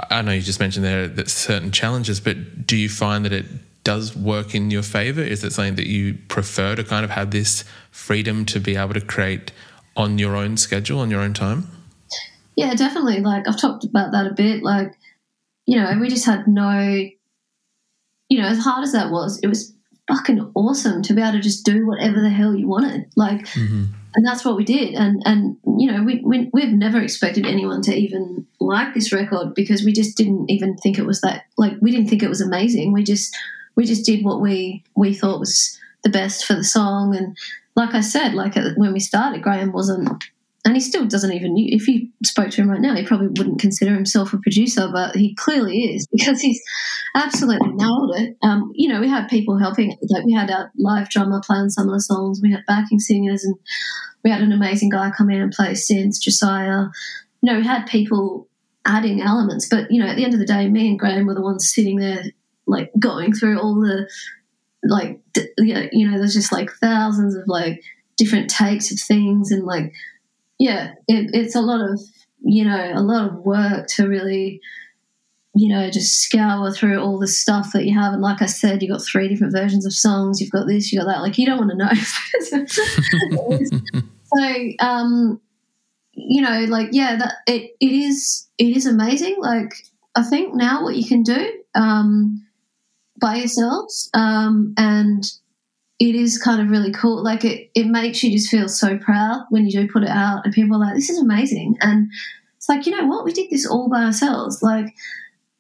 I 0.10 0.22
know 0.22 0.32
you 0.32 0.42
just 0.42 0.60
mentioned 0.60 0.86
there 0.86 1.08
that 1.08 1.30
certain 1.30 1.72
challenges, 1.72 2.20
but 2.20 2.66
do 2.66 2.78
you 2.78 2.88
find 2.88 3.26
that 3.26 3.34
it 3.34 3.46
does 3.84 4.16
work 4.16 4.54
in 4.54 4.72
your 4.72 4.84
favor? 4.84 5.22
Is 5.22 5.44
it 5.44 5.52
something 5.52 5.76
that 5.76 5.88
you 5.88 6.14
prefer 6.28 6.76
to 6.76 6.84
kind 6.84 7.04
of 7.04 7.12
have 7.12 7.32
this 7.32 7.66
freedom 7.90 8.46
to 8.46 8.60
be 8.60 8.76
able 8.76 8.94
to 8.94 9.02
create 9.02 9.52
on 9.96 10.18
your 10.18 10.36
own 10.36 10.58
schedule, 10.58 11.00
on 11.00 11.12
your 11.12 11.22
own 11.22 11.34
time? 11.34 11.68
Yeah, 12.56 12.74
definitely. 12.76 13.22
Like 13.22 13.48
I've 13.48 13.60
talked 13.60 13.84
about 13.84 14.12
that 14.12 14.28
a 14.28 14.34
bit. 14.34 14.64
Like, 14.64 14.98
you 15.66 15.80
know, 15.80 15.98
we 16.00 16.10
just 16.10 16.26
had 16.26 16.48
no, 16.48 16.80
you 18.30 18.42
know, 18.42 18.48
as 18.48 18.60
hard 18.60 18.84
as 18.84 18.92
that 18.94 19.12
was, 19.12 19.40
it 19.42 19.48
was 19.48 19.74
fucking 20.08 20.52
awesome 20.56 21.02
to 21.04 21.14
be 21.14 21.22
able 21.22 21.34
to 21.34 21.40
just 21.40 21.66
do 21.66 21.86
whatever 21.86 22.22
the 22.22 22.30
hell 22.30 22.56
you 22.56 22.68
wanted. 22.68 23.06
Like, 23.16 23.42
mm-hmm. 23.48 23.86
and 24.16 24.26
that's 24.26 24.44
what 24.44 24.58
we 24.58 24.64
did. 24.64 24.94
And 24.94 25.22
and 25.26 25.58
you 25.78 25.92
know, 25.92 26.04
we, 26.04 26.22
we 26.24 26.50
we've 26.54 26.74
never 26.74 27.02
expected 27.02 27.46
anyone 27.46 27.82
to 27.84 27.96
even 27.96 28.46
like 28.60 28.94
this 28.94 29.12
record 29.12 29.56
because 29.56 29.84
we 29.84 29.94
just 29.94 30.18
didn't 30.18 30.50
even 30.50 30.78
think 30.78 30.98
it 30.98 31.06
was 31.06 31.22
that. 31.22 31.46
Like, 31.58 31.74
we 31.82 31.92
didn't 31.92 32.08
think 32.08 32.24
it 32.24 32.30
was 32.30 32.42
amazing. 32.42 32.92
We 32.92 33.04
just 33.04 33.36
we 33.76 33.86
just 33.86 34.06
did 34.06 34.24
what 34.24 34.42
we 34.42 34.84
we 34.96 35.14
thought 35.14 35.40
was 35.40 35.78
the 36.04 36.10
best 36.10 36.46
for 36.46 36.56
the 36.56 36.64
song 36.64 37.16
and 37.16 37.38
like 37.76 37.94
I 37.94 38.02
said, 38.02 38.34
like 38.34 38.56
when 38.76 38.94
we 38.94 39.00
started, 39.00 39.42
Graeme 39.42 39.72
wasn't 39.72 40.10
and 40.64 40.76
he 40.76 40.80
still 40.80 41.08
doesn't 41.08 41.34
even. 41.34 41.56
If 41.58 41.88
you 41.88 42.10
spoke 42.24 42.52
to 42.52 42.62
him 42.62 42.70
right 42.70 42.80
now, 42.80 42.96
he 42.96 43.04
probably 43.04 43.28
wouldn't 43.28 43.60
consider 43.60 43.96
himself 43.96 44.32
a 44.32 44.38
producer, 44.38 44.90
but 44.94 45.16
he 45.16 45.34
clearly 45.36 45.96
is 45.96 46.08
because 46.12 46.40
he's 46.40 46.62
absolutely 47.16 47.72
nailed 47.74 48.16
it. 48.16 48.38
Um, 48.44 48.72
you 48.76 48.88
know, 48.88 49.02
we 49.02 49.10
had 49.10 49.28
people 49.28 49.58
helping. 49.58 49.98
Like 50.10 50.26
we 50.26 50.34
had 50.34 50.52
our 50.52 50.72
live 50.78 51.10
drummer 51.10 51.42
playing 51.44 51.70
some 51.70 51.88
of 51.88 51.94
the 51.94 52.02
songs. 52.02 52.42
We 52.42 52.52
had 52.52 52.64
backing 52.68 53.00
singers, 53.00 53.44
and 53.44 53.56
we 54.24 54.30
had 54.30 54.42
an 54.42 54.52
amazing 54.52 54.90
guy 54.90 55.12
come 55.18 55.32
in 55.32 55.42
and 55.42 55.52
play 55.52 55.72
synths, 55.72 56.22
Josiah. 56.22 56.86
You 57.42 57.52
know, 57.52 57.58
we 57.58 57.66
had 57.66 57.88
people 57.88 58.48
adding 58.86 59.22
elements, 59.22 59.68
but 59.68 59.90
you 59.90 60.00
know, 60.00 60.08
at 60.08 60.16
the 60.16 60.24
end 60.24 60.34
of 60.34 60.40
the 60.40 60.46
day, 60.46 60.70
me 60.70 60.90
and 60.90 61.00
Graeme 61.00 61.26
were 61.26 61.34
the 61.34 61.42
ones 61.42 61.72
sitting 61.74 61.98
there, 61.98 62.24
like 62.68 62.92
going 63.00 63.34
through 63.34 63.60
all 63.60 63.76
the, 63.76 64.08
like, 64.84 65.20
you 65.58 66.10
know, 66.10 66.18
there's 66.18 66.34
just 66.34 66.52
like 66.52 66.72
thousands 66.82 67.36
of 67.36 67.44
like 67.48 67.82
different 68.18 68.50
takes 68.50 68.92
of 68.92 69.00
things 69.00 69.52
and 69.52 69.66
like 69.66 69.94
yeah, 70.62 70.94
it, 71.08 71.32
it's 71.34 71.56
a 71.56 71.62
lot 71.62 71.82
of 71.82 72.00
you 72.44 72.64
know 72.64 72.92
a 72.94 73.02
lot 73.02 73.28
of 73.28 73.40
work 73.40 73.88
to 73.88 74.08
really 74.08 74.62
you 75.56 75.70
know 75.70 75.90
just 75.90 76.22
scour 76.22 76.72
through 76.72 77.00
all 77.00 77.18
the 77.18 77.28
stuff 77.28 77.74
that 77.74 77.86
you 77.86 78.00
have. 78.00 78.14
And 78.14 78.22
like 78.22 78.44
I 78.44 78.46
said, 78.46 78.80
you've 78.82 78.92
got 78.92 79.04
three 79.04 79.28
different 79.28 79.54
versions 79.54 79.88
of 79.88 79.94
songs. 79.94 80.40
You've 80.40 80.52
got 80.52 80.68
this, 80.68 80.92
you've 80.92 81.04
got 81.04 81.12
that. 81.12 81.22
Like 81.22 81.40
you 81.40 81.48
don't 81.48 81.58
want 81.58 81.72
to 81.72 81.78
know. 81.78 81.90
so 84.36 84.70
um, 84.86 85.42
you 86.14 86.44
know, 86.44 86.66
like 86.70 86.90
yeah, 86.92 87.16
that 87.16 87.34
it 87.48 87.72
it 87.80 87.92
is 87.92 88.48
it 88.60 88.78
is 88.78 88.86
amazing. 88.86 89.38
Like 89.40 89.74
I 90.16 90.22
think 90.22 90.54
now 90.54 90.84
what 90.84 90.96
you 90.96 91.08
can 91.08 91.24
do 91.24 91.54
um, 91.74 92.46
by 93.22 93.36
yourselves 93.36 94.10
um, 94.14 94.74
and 94.78 95.26
it 96.02 96.16
is 96.16 96.40
kind 96.40 96.60
of 96.60 96.72
really 96.72 96.92
cool. 96.92 97.24
Like 97.24 97.46
it, 97.46 97.70
it 97.76 97.86
makes 97.86 98.24
you 98.24 98.32
just 98.32 98.50
feel 98.50 98.68
so 98.68 98.98
proud 98.98 99.46
when 99.52 99.68
you 99.68 99.72
do 99.72 99.88
put 99.88 100.02
it 100.02 100.10
out, 100.10 100.44
and 100.44 100.52
people 100.52 100.76
are 100.76 100.80
like, 100.80 100.96
"This 100.96 101.12
is 101.12 101.20
amazing." 101.20 101.78
And 101.82 102.10
it's 102.58 102.68
like, 102.68 102.88
you 102.88 102.92
know 102.92 103.06
what? 103.06 103.24
We 103.24 103.32
did 103.32 103.52
this 103.52 103.68
all 103.68 103.88
by 103.88 104.06
ourselves. 104.06 104.64
Like, 104.64 104.96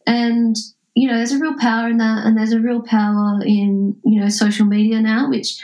and 0.07 0.55
you 0.95 1.07
know, 1.07 1.15
there's 1.15 1.31
a 1.31 1.37
real 1.37 1.55
power 1.59 1.89
in 1.89 1.97
that, 1.97 2.25
and 2.25 2.35
there's 2.35 2.53
a 2.53 2.59
real 2.59 2.81
power 2.81 3.39
in 3.45 3.95
you 4.03 4.19
know 4.19 4.29
social 4.29 4.65
media 4.65 4.99
now, 4.99 5.29
which 5.29 5.61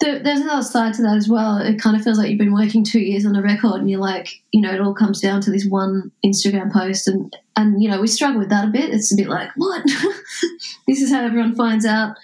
there, 0.00 0.18
there's 0.18 0.40
another 0.40 0.62
side 0.62 0.94
to 0.94 1.02
that 1.02 1.16
as 1.16 1.28
well. 1.28 1.58
It 1.58 1.80
kind 1.80 1.96
of 1.96 2.02
feels 2.02 2.18
like 2.18 2.28
you've 2.28 2.38
been 2.38 2.54
working 2.54 2.84
two 2.84 3.00
years 3.00 3.24
on 3.24 3.36
a 3.36 3.42
record, 3.42 3.80
and 3.80 3.90
you're 3.90 4.00
like, 4.00 4.42
you 4.52 4.60
know, 4.60 4.72
it 4.72 4.80
all 4.80 4.94
comes 4.94 5.20
down 5.20 5.40
to 5.42 5.50
this 5.50 5.66
one 5.66 6.10
Instagram 6.24 6.72
post, 6.72 7.08
and 7.08 7.34
and 7.56 7.82
you 7.82 7.88
know, 7.88 8.00
we 8.00 8.06
struggle 8.06 8.40
with 8.40 8.50
that 8.50 8.68
a 8.68 8.70
bit. 8.70 8.92
It's 8.92 9.12
a 9.12 9.16
bit 9.16 9.28
like, 9.28 9.50
what? 9.56 9.82
this 10.86 11.00
is 11.00 11.12
how 11.12 11.24
everyone 11.24 11.54
finds 11.54 11.86
out 11.86 12.16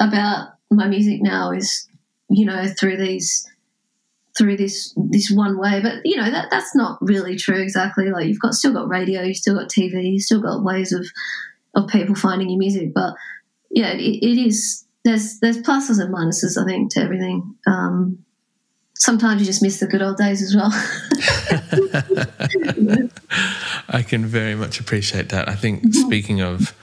about 0.00 0.54
my 0.70 0.88
music 0.88 1.20
now 1.22 1.50
is, 1.50 1.86
you 2.28 2.46
know, 2.46 2.66
through 2.78 2.96
these 2.96 3.48
through 4.36 4.56
this 4.56 4.94
this 4.96 5.30
one 5.30 5.58
way. 5.58 5.80
But 5.82 6.04
you 6.04 6.16
know 6.16 6.30
that 6.30 6.48
that's 6.50 6.74
not 6.74 6.98
really 7.00 7.36
true 7.36 7.60
exactly. 7.60 8.10
Like 8.10 8.26
you've 8.26 8.40
got 8.40 8.54
still 8.54 8.72
got 8.72 8.88
radio, 8.88 9.22
you've 9.22 9.36
still 9.36 9.54
got 9.54 9.68
TV, 9.68 10.12
you've 10.12 10.22
still 10.22 10.40
got 10.40 10.64
ways 10.64 10.92
of 10.92 11.06
of 11.74 11.88
people 11.88 12.14
finding 12.14 12.50
your 12.50 12.58
music. 12.58 12.92
But 12.94 13.14
yeah, 13.70 13.92
it, 13.92 14.00
it 14.00 14.46
is. 14.46 14.81
There's 15.04 15.40
there's 15.40 15.58
pluses 15.58 16.00
and 16.00 16.14
minuses, 16.14 16.60
I 16.60 16.64
think, 16.64 16.92
to 16.94 17.00
everything. 17.00 17.56
Um, 17.66 18.24
sometimes 18.94 19.40
you 19.40 19.46
just 19.46 19.62
miss 19.62 19.80
the 19.80 19.86
good 19.86 20.02
old 20.02 20.16
days 20.16 20.42
as 20.42 20.54
well. 20.54 20.70
I 23.88 24.02
can 24.02 24.26
very 24.26 24.54
much 24.54 24.78
appreciate 24.78 25.30
that. 25.30 25.48
I 25.48 25.56
think 25.56 25.82
mm-hmm. 25.82 26.06
speaking 26.06 26.40
of 26.40 26.74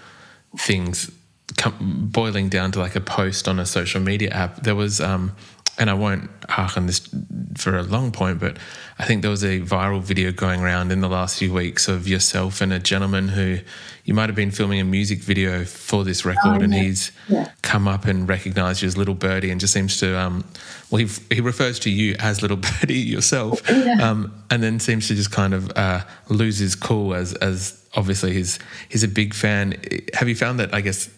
things 0.57 1.09
come, 1.57 2.09
boiling 2.11 2.49
down 2.49 2.71
to 2.73 2.79
like 2.79 2.95
a 2.95 3.01
post 3.01 3.47
on 3.47 3.59
a 3.59 3.65
social 3.65 4.01
media 4.01 4.31
app, 4.31 4.63
there 4.63 4.75
was, 4.75 4.99
um, 4.99 5.33
and 5.79 5.89
I 5.89 5.93
won't 5.93 6.29
hark 6.49 6.75
on 6.75 6.87
this 6.87 7.07
for 7.55 7.77
a 7.77 7.83
long 7.83 8.11
point, 8.11 8.39
but 8.39 8.57
I 8.99 9.05
think 9.05 9.21
there 9.21 9.31
was 9.31 9.45
a 9.45 9.61
viral 9.61 10.01
video 10.01 10.33
going 10.33 10.61
around 10.61 10.91
in 10.91 10.99
the 10.99 11.07
last 11.07 11.39
few 11.39 11.53
weeks 11.53 11.87
of 11.87 12.05
yourself 12.05 12.59
and 12.59 12.73
a 12.73 12.79
gentleman 12.79 13.29
who 13.29 13.59
you 14.03 14.13
might 14.13 14.27
have 14.27 14.35
been 14.35 14.51
filming 14.51 14.81
a 14.81 14.83
music 14.83 15.19
video 15.19 15.63
for 15.63 16.03
this 16.03 16.25
record, 16.25 16.59
oh, 16.59 16.63
and 16.63 16.73
he's 16.73 17.13
yeah. 17.29 17.49
come 17.61 17.87
up 17.87 18.05
and 18.05 18.27
recognised 18.27 18.81
you 18.81 18.87
as 18.87 18.97
Little 18.97 19.15
Birdy, 19.15 19.51
and 19.51 19.61
just 19.61 19.71
seems 19.71 19.97
to, 20.01 20.19
um, 20.19 20.43
well, 20.91 20.99
he, 20.99 21.07
he 21.33 21.39
refers 21.39 21.79
to 21.79 21.89
you 21.89 22.15
as 22.19 22.41
Little 22.41 22.57
Birdy 22.81 22.99
yourself, 22.99 23.61
yeah. 23.69 23.97
um, 24.01 24.33
and 24.49 24.61
then 24.61 24.81
seems 24.81 25.07
to 25.07 25.15
just 25.15 25.31
kind 25.31 25.53
of 25.53 25.71
uh, 25.77 26.01
lose 26.27 26.57
his 26.57 26.75
cool 26.75 27.13
as 27.13 27.33
as 27.35 27.81
obviously 27.95 28.33
he's 28.33 28.59
he's 28.89 29.03
a 29.03 29.07
big 29.07 29.33
fan. 29.33 29.81
Have 30.13 30.27
you 30.27 30.35
found 30.35 30.59
that? 30.59 30.73
I 30.73 30.81
guess 30.81 31.09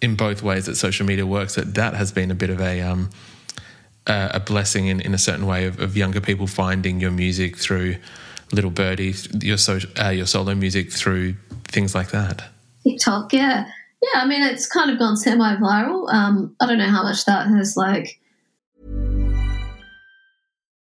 in 0.00 0.14
both 0.14 0.42
ways 0.42 0.66
that 0.66 0.76
social 0.76 1.06
media 1.06 1.26
works, 1.26 1.56
that 1.56 1.74
that 1.74 1.94
has 1.94 2.12
been 2.12 2.30
a 2.30 2.34
bit 2.34 2.50
of 2.50 2.60
a 2.60 2.80
um, 2.82 3.10
uh, 4.10 4.28
a 4.34 4.40
blessing 4.40 4.88
in, 4.88 5.00
in 5.00 5.14
a 5.14 5.18
certain 5.18 5.46
way 5.46 5.66
of, 5.66 5.78
of, 5.78 5.96
younger 5.96 6.20
people 6.20 6.48
finding 6.48 6.98
your 7.00 7.12
music 7.12 7.56
through 7.56 7.96
Little 8.52 8.70
Birdy, 8.70 9.14
your 9.40 9.56
so, 9.56 9.78
uh, 10.02 10.08
your 10.08 10.26
solo 10.26 10.54
music 10.54 10.92
through 10.92 11.34
things 11.68 11.94
like 11.94 12.10
that. 12.10 12.42
TikTok, 12.82 13.32
yeah, 13.32 13.70
yeah. 14.02 14.20
I 14.20 14.26
mean, 14.26 14.42
it's 14.42 14.66
kind 14.66 14.90
of 14.90 14.98
gone 14.98 15.16
semi-viral. 15.16 16.12
Um, 16.12 16.56
I 16.58 16.66
don't 16.66 16.78
know 16.78 16.88
how 16.88 17.04
much 17.04 17.24
that 17.26 17.46
has 17.46 17.76
like. 17.76 18.19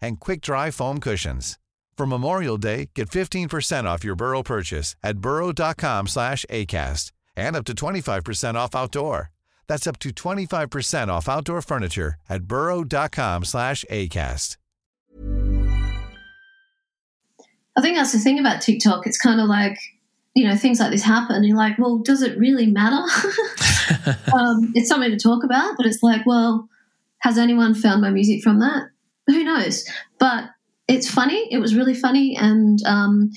and 0.00 0.20
quick-dry 0.20 0.70
foam 0.70 0.98
cushions. 1.00 1.58
For 1.96 2.06
Memorial 2.06 2.56
Day, 2.56 2.88
get 2.94 3.10
15% 3.10 3.84
off 3.84 4.02
your 4.02 4.14
Burrow 4.14 4.42
purchase 4.42 4.96
at 5.02 5.18
burrow.com 5.18 6.06
slash 6.06 6.46
ACAST 6.48 7.12
and 7.36 7.54
up 7.54 7.66
to 7.66 7.74
25% 7.74 8.54
off 8.54 8.74
outdoor. 8.74 9.30
That's 9.68 9.86
up 9.86 9.98
to 9.98 10.08
25% 10.08 11.08
off 11.08 11.28
outdoor 11.28 11.60
furniture 11.60 12.14
at 12.28 12.44
burrow.com 12.44 13.44
slash 13.44 13.84
ACAST. 13.90 14.56
I 17.76 17.82
think 17.82 17.96
that's 17.96 18.12
the 18.12 18.18
thing 18.18 18.38
about 18.38 18.62
TikTok. 18.62 19.06
It's 19.06 19.18
kind 19.18 19.38
of 19.38 19.46
like 19.46 19.78
you 20.34 20.48
know 20.48 20.56
things 20.56 20.80
like 20.80 20.90
this 20.90 21.02
happen 21.02 21.36
and 21.36 21.44
you're 21.44 21.56
like 21.56 21.76
well 21.78 21.98
does 21.98 22.22
it 22.22 22.38
really 22.38 22.66
matter 22.66 22.96
um, 24.32 24.72
it's 24.74 24.88
something 24.88 25.10
to 25.10 25.16
talk 25.16 25.42
about 25.42 25.76
but 25.76 25.86
it's 25.86 26.02
like 26.02 26.24
well 26.24 26.68
has 27.18 27.36
anyone 27.36 27.74
found 27.74 28.00
my 28.00 28.10
music 28.10 28.40
from 28.40 28.60
that 28.60 28.90
who 29.26 29.44
knows? 29.44 29.84
But 30.18 30.44
it's 30.88 31.10
funny. 31.10 31.46
It 31.50 31.58
was 31.58 31.74
really 31.74 31.94
funny. 31.94 32.36
And 32.36 32.78
um, 32.84 33.30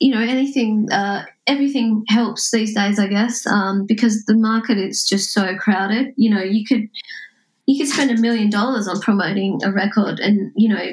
you 0.00 0.12
know 0.12 0.20
anything 0.20 0.88
uh, 0.92 1.24
everything 1.48 2.04
helps 2.08 2.52
these 2.52 2.72
days 2.72 3.00
i 3.00 3.08
guess 3.08 3.44
um, 3.48 3.84
because 3.84 4.24
the 4.26 4.36
market 4.36 4.78
is 4.78 5.04
just 5.04 5.32
so 5.32 5.56
crowded. 5.56 6.14
You 6.16 6.30
know 6.30 6.42
you 6.42 6.64
could 6.64 6.88
you 7.66 7.78
could 7.78 7.92
spend 7.92 8.10
a 8.10 8.20
million 8.20 8.48
dollars 8.48 8.86
on 8.86 9.00
promoting 9.00 9.60
a 9.64 9.72
record 9.72 10.20
and 10.20 10.52
you 10.56 10.68
know 10.68 10.86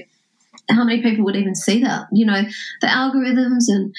how 0.72 0.84
many 0.84 1.04
people 1.04 1.24
would 1.26 1.36
even 1.36 1.54
see 1.54 1.84
that? 1.84 2.08
You 2.12 2.26
know 2.26 2.42
the 2.82 2.88
algorithms 2.88 3.66
and 3.68 3.94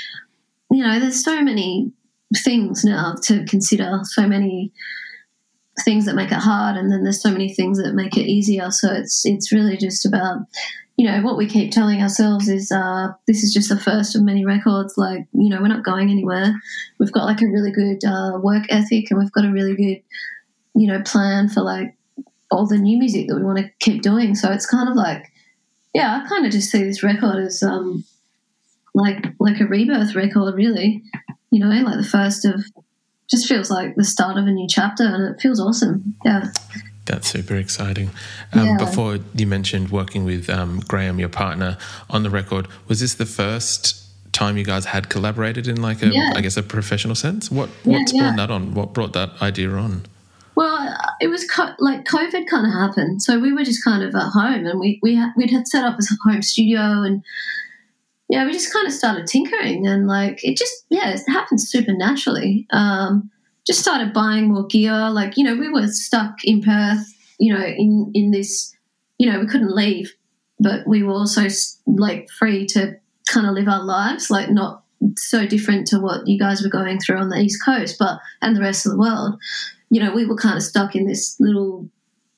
you 0.70 0.82
know, 0.82 0.98
there's 0.98 1.22
so 1.22 1.42
many 1.42 1.92
things 2.38 2.84
now 2.84 3.14
to 3.22 3.44
consider, 3.46 4.00
so 4.02 4.26
many 4.26 4.72
things 5.84 6.06
that 6.06 6.14
make 6.14 6.32
it 6.32 6.38
hard, 6.38 6.76
and 6.76 6.90
then 6.90 7.02
there's 7.02 7.20
so 7.20 7.30
many 7.30 7.52
things 7.52 7.78
that 7.78 7.94
make 7.94 8.16
it 8.16 8.28
easier. 8.28 8.70
So 8.70 8.92
it's 8.92 9.24
it's 9.24 9.52
really 9.52 9.76
just 9.76 10.06
about 10.06 10.38
you 10.96 11.06
know 11.06 11.20
what 11.22 11.36
we 11.36 11.46
keep 11.46 11.70
telling 11.72 12.02
ourselves 12.02 12.48
is 12.48 12.72
uh, 12.72 13.08
this 13.26 13.42
is 13.42 13.52
just 13.52 13.68
the 13.68 13.78
first 13.78 14.16
of 14.16 14.22
many 14.22 14.44
records. 14.44 14.94
Like 14.96 15.26
you 15.32 15.48
know, 15.48 15.60
we're 15.60 15.68
not 15.68 15.84
going 15.84 16.10
anywhere. 16.10 16.54
We've 16.98 17.12
got 17.12 17.24
like 17.24 17.42
a 17.42 17.46
really 17.46 17.72
good 17.72 18.04
uh, 18.04 18.38
work 18.42 18.64
ethic, 18.70 19.10
and 19.10 19.18
we've 19.18 19.32
got 19.32 19.44
a 19.44 19.52
really 19.52 19.76
good 19.76 20.02
you 20.74 20.86
know 20.86 21.02
plan 21.02 21.48
for 21.48 21.62
like 21.62 21.96
all 22.50 22.66
the 22.66 22.78
new 22.78 22.98
music 22.98 23.28
that 23.28 23.36
we 23.36 23.42
want 23.42 23.58
to 23.58 23.70
keep 23.80 24.02
doing. 24.02 24.34
So 24.34 24.52
it's 24.52 24.66
kind 24.66 24.88
of 24.88 24.96
like 24.96 25.32
yeah, 25.96 26.22
I 26.22 26.28
kind 26.28 26.44
of 26.44 26.52
just 26.52 26.70
see 26.70 26.84
this 26.84 27.02
record 27.02 27.42
as 27.42 27.62
um, 27.62 28.04
like 28.94 29.24
like 29.40 29.60
a 29.60 29.66
rebirth 29.66 30.14
record, 30.14 30.54
really. 30.54 31.02
You 31.50 31.60
know, 31.60 31.68
like 31.68 31.96
the 31.96 32.04
first 32.04 32.44
of 32.44 32.64
just 33.28 33.46
feels 33.48 33.70
like 33.70 33.94
the 33.96 34.04
start 34.04 34.36
of 34.38 34.46
a 34.46 34.50
new 34.50 34.66
chapter, 34.68 35.04
and 35.04 35.34
it 35.34 35.40
feels 35.40 35.60
awesome. 35.60 36.14
Yeah. 36.24 36.50
That's 37.06 37.28
super 37.28 37.54
exciting. 37.56 38.10
Um, 38.52 38.66
Yeah. 38.66 38.76
Before 38.78 39.18
you 39.34 39.46
mentioned 39.46 39.90
working 39.90 40.24
with 40.24 40.50
um, 40.50 40.80
Graeme, 40.88 41.18
your 41.20 41.28
partner, 41.28 41.76
on 42.10 42.22
the 42.24 42.30
record, 42.30 42.66
was 42.88 43.00
this 43.00 43.14
the 43.14 43.26
first 43.26 44.02
time 44.32 44.56
you 44.56 44.64
guys 44.64 44.86
had 44.86 45.08
collaborated 45.08 45.66
in 45.68 45.80
like 45.80 46.02
a, 46.02 46.06
I 46.06 46.10
Yeah. 46.10 46.40
guess, 46.40 46.56
a 46.56 46.62
professional 46.62 47.14
sense? 47.14 47.50
What 47.50 47.68
Yeah, 47.84 47.98
what 47.98 48.08
spawned 48.08 48.36
yeah. 48.38 48.46
that 48.46 48.50
on? 48.50 48.74
What 48.74 48.92
brought 48.92 49.12
that 49.14 49.30
idea 49.40 49.70
on? 49.70 50.02
Well, 50.56 50.96
it 51.20 51.28
was 51.28 51.44
co- 51.48 51.74
like 51.78 52.04
COVID 52.06 52.46
kind 52.48 52.66
of 52.66 52.72
happened, 52.72 53.22
so 53.22 53.38
we 53.38 53.52
were 53.52 53.62
just 53.62 53.84
kind 53.84 54.02
of 54.02 54.14
at 54.14 54.28
home, 54.30 54.66
and 54.66 54.80
we 54.80 54.98
we 55.02 55.14
had, 55.14 55.30
we'd 55.36 55.50
had 55.50 55.68
set 55.68 55.84
up 55.84 55.98
a 55.98 56.28
home 56.28 56.42
studio, 56.42 56.80
and 57.02 57.22
yeah, 58.28 58.44
we 58.44 58.52
just 58.52 58.72
kind 58.72 58.86
of 58.86 58.92
started 58.92 59.26
tinkering, 59.26 59.86
and 59.86 60.06
like 60.06 60.44
it 60.44 60.56
just 60.56 60.74
yeah, 60.90 61.10
it 61.10 61.20
happened 61.28 61.60
super 61.60 61.92
naturally. 61.92 62.66
Um, 62.70 63.30
just 63.66 63.80
started 63.80 64.12
buying 64.12 64.52
more 64.52 64.66
gear, 64.66 65.10
like 65.10 65.36
you 65.36 65.44
know, 65.44 65.56
we 65.56 65.68
were 65.68 65.88
stuck 65.88 66.44
in 66.44 66.62
Perth, 66.62 67.06
you 67.38 67.52
know, 67.52 67.64
in 67.64 68.10
in 68.14 68.30
this, 68.30 68.74
you 69.18 69.30
know, 69.30 69.40
we 69.40 69.46
couldn't 69.46 69.74
leave, 69.74 70.12
but 70.60 70.86
we 70.86 71.02
were 71.02 71.12
also 71.12 71.46
like 71.86 72.28
free 72.38 72.66
to 72.66 72.96
kind 73.28 73.46
of 73.46 73.54
live 73.54 73.68
our 73.68 73.82
lives, 73.82 74.30
like 74.30 74.50
not 74.50 74.82
so 75.16 75.46
different 75.46 75.86
to 75.88 75.98
what 75.98 76.26
you 76.26 76.38
guys 76.38 76.62
were 76.62 76.70
going 76.70 76.98
through 76.98 77.18
on 77.18 77.28
the 77.28 77.40
east 77.40 77.64
coast, 77.64 77.96
but 77.98 78.18
and 78.42 78.56
the 78.56 78.60
rest 78.60 78.86
of 78.86 78.92
the 78.92 78.98
world. 78.98 79.38
You 79.90 80.02
know, 80.02 80.12
we 80.12 80.26
were 80.26 80.36
kind 80.36 80.56
of 80.56 80.62
stuck 80.62 80.96
in 80.96 81.06
this 81.06 81.36
little 81.38 81.88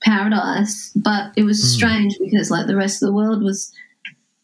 paradise, 0.03 0.93
but 0.97 1.33
it 1.37 1.45
was 1.45 1.73
strange 1.75 2.17
because 2.21 2.51
like 2.51 2.67
the 2.67 2.77
rest 2.77 3.03
of 3.03 3.07
the 3.07 3.15
world 3.15 3.43
was, 3.43 3.73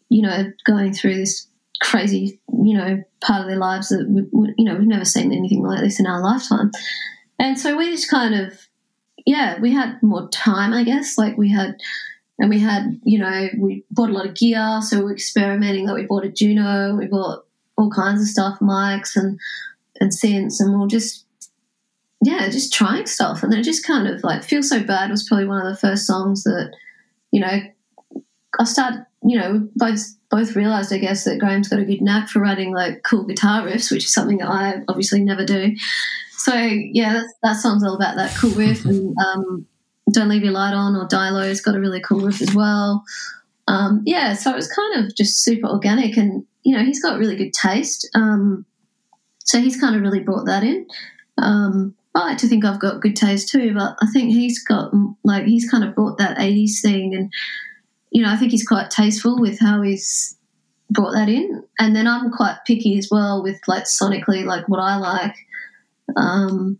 you 0.08 0.23
know, 0.23 0.52
going 0.66 0.92
through 0.92 1.16
this 1.16 1.46
crazy, 1.82 2.40
you 2.62 2.76
know, 2.76 3.02
part 3.20 3.42
of 3.42 3.46
their 3.49 3.58
lives 3.58 3.88
that 3.88 4.06
we, 4.08 4.23
we- 4.32 4.54
you 4.58 4.64
know 4.64 4.75
we've 4.76 4.87
never 4.87 5.04
seen 5.04 5.32
anything 5.32 5.62
like 5.62 5.80
this 5.80 6.00
in 6.00 6.06
our 6.06 6.20
lifetime, 6.23 6.70
and 7.38 7.58
so 7.58 7.76
we 7.76 7.90
just 7.90 8.11
kind 8.11 8.34
of, 8.34 8.58
yeah, 9.26 9.58
we 9.61 9.73
had 9.73 10.02
more 10.02 10.28
time, 10.30 10.73
I 10.73 10.84
guess. 10.84 11.18
Like 11.18 11.37
we 11.37 11.50
had, 11.50 11.76
and 12.38 12.50
we 12.50 12.61
had, 12.61 13.00
you 13.04 13.18
know, 13.18 13.49
we 13.58 13.84
bought 13.90 14.11
a 14.11 14.12
lot 14.12 14.26
of 14.26 14.34
gear, 14.34 14.80
so 14.82 14.99
we 14.99 15.04
were 15.04 15.12
experimenting. 15.12 15.87
Like 15.87 15.96
we 15.96 16.06
bought 16.06 16.25
a 16.25 16.30
Juno, 16.30 16.94
we 16.96 17.06
bought 17.06 17.44
all 17.76 17.90
kinds 17.90 18.20
of 18.23 18.28
stuff, 18.28 18.58
mics 18.61 19.16
and 19.16 19.38
and 20.00 20.11
synths, 20.11 20.61
and 20.61 20.76
we'll 20.78 20.88
just 20.88 21.25
yeah, 22.23 22.49
just 22.49 22.73
trying 22.73 23.06
stuff. 23.06 23.42
And 23.42 23.52
then 23.52 23.61
it 23.61 23.64
just 23.64 23.87
kind 23.87 24.08
of 24.08 24.23
like 24.25 24.42
Feel 24.42 24.62
So 24.62 24.82
Bad 24.82 25.11
was 25.11 25.26
probably 25.28 25.46
one 25.46 25.64
of 25.64 25.70
the 25.73 25.78
first 25.78 26.06
songs 26.06 26.44
that, 26.44 26.73
you 27.32 27.40
know, 27.40 27.58
I 28.58 28.64
started, 28.64 29.04
you 29.23 29.38
know, 29.38 29.68
both 29.76 30.00
both 30.30 30.56
realized, 30.56 30.92
I 30.92 30.99
guess, 30.99 31.25
that 31.25 31.38
Graeme's 31.38 31.68
got 31.68 31.78
a 31.78 31.84
good 31.84 32.02
knack 32.02 32.28
for 32.28 32.40
writing 32.40 32.73
like 32.73 33.02
cool 33.04 33.25
guitar 33.25 33.62
riffs, 33.62 33.90
which 33.90 34.04
is 34.04 34.12
something 34.12 34.38
that 34.38 34.49
I 34.49 34.82
obviously 34.88 35.23
never 35.23 35.44
do. 35.44 35.76
So 36.32 36.54
yeah, 36.54 37.12
that, 37.14 37.32
that 37.42 37.56
song's 37.56 37.84
all 37.84 37.94
about 37.94 38.16
that 38.16 38.37
cool 38.37 38.50
riff. 38.50 38.84
And 38.84 39.16
um, 39.26 39.66
Don't 40.11 40.28
Leave 40.28 40.42
Your 40.44 40.52
Light 40.52 40.75
On 40.75 40.96
or 40.96 41.06
Dilo's 41.06 41.61
got 41.61 41.76
a 41.76 41.80
really 41.80 42.00
cool 42.00 42.20
riff 42.20 42.42
as 42.42 42.54
well. 42.54 43.04
Um, 43.66 44.02
yeah, 44.04 44.34
so 44.34 44.50
it 44.50 44.56
was 44.56 44.70
kind 44.70 45.04
of 45.04 45.14
just 45.14 45.42
super 45.42 45.68
organic, 45.68 46.16
and 46.16 46.44
you 46.64 46.76
know, 46.76 46.84
he's 46.84 47.02
got 47.02 47.18
really 47.18 47.37
good 47.37 47.54
taste. 47.54 48.08
Um, 48.14 48.66
so 49.38 49.58
he's 49.58 49.80
kind 49.80 49.96
of 49.96 50.02
really 50.02 50.20
brought 50.20 50.46
that 50.46 50.62
in. 50.64 50.87
Um, 51.38 51.94
I 52.14 52.20
like 52.20 52.38
to 52.38 52.46
think 52.46 52.64
I've 52.64 52.80
got 52.80 53.00
good 53.00 53.16
taste 53.16 53.49
too, 53.49 53.75
but 53.75 53.96
I 54.00 54.06
think 54.12 54.30
he's 54.30 54.62
got 54.62 54.92
like 55.25 55.44
he's 55.46 55.70
kind 55.70 55.82
of 55.82 55.94
brought 55.94 56.18
that 56.18 56.38
'80s 56.38 56.80
thing, 56.80 57.14
and 57.14 57.32
you 58.14 58.23
know 58.23 58.30
I 58.30 58.37
think 58.37 58.52
he's 58.52 58.66
quite 58.66 58.90
tasteful 58.90 59.38
with 59.38 59.61
how 59.61 59.83
he's 59.83 60.38
brought 60.90 61.12
that 61.12 61.28
in. 61.28 61.62
And 61.78 61.94
then 61.94 62.06
I'm 62.06 62.30
quite 62.30 62.59
picky 62.66 62.97
as 62.99 63.09
well 63.11 63.42
with 63.42 63.61
like 63.66 63.85
sonically, 63.85 64.44
like 64.44 64.68
what 64.68 64.80
I 64.80 64.97
like. 64.97 65.35
Um, 66.16 66.78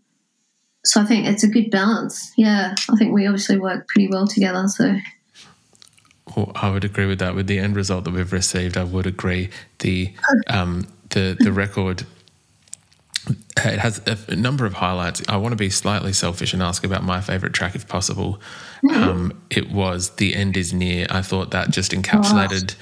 so 0.83 1.01
I 1.01 1.05
think 1.05 1.27
it's 1.27 1.43
a 1.43 1.47
good 1.47 1.69
balance. 1.69 2.31
Yeah, 2.37 2.75
I 2.89 2.95
think 2.95 3.13
we 3.13 3.27
obviously 3.27 3.57
work 3.57 3.87
pretty 3.87 4.07
well 4.07 4.27
together. 4.27 4.67
So 4.67 4.97
Well, 6.35 6.51
I 6.55 6.69
would 6.69 6.85
agree 6.85 7.05
with 7.05 7.19
that. 7.19 7.35
With 7.35 7.47
the 7.47 7.59
end 7.59 7.75
result 7.75 8.05
that 8.05 8.13
we've 8.13 8.33
received, 8.33 8.77
I 8.77 8.83
would 8.83 9.07
agree. 9.07 9.49
The 9.79 10.13
um, 10.47 10.87
the 11.09 11.35
the 11.39 11.51
record 11.51 12.05
it 13.57 13.79
has 13.79 14.01
a 14.27 14.35
number 14.35 14.65
of 14.65 14.73
highlights. 14.73 15.21
I 15.27 15.37
want 15.37 15.53
to 15.53 15.57
be 15.57 15.69
slightly 15.69 16.13
selfish 16.13 16.53
and 16.53 16.61
ask 16.61 16.83
about 16.83 17.03
my 17.03 17.21
favorite 17.21 17.53
track, 17.53 17.75
if 17.75 17.87
possible. 17.87 18.39
Um, 18.91 19.41
it 19.49 19.71
was 19.71 20.11
"The 20.11 20.35
End 20.35 20.57
Is 20.57 20.73
Near." 20.73 21.07
I 21.09 21.21
thought 21.21 21.51
that 21.51 21.71
just 21.71 21.91
encapsulated 21.91 22.75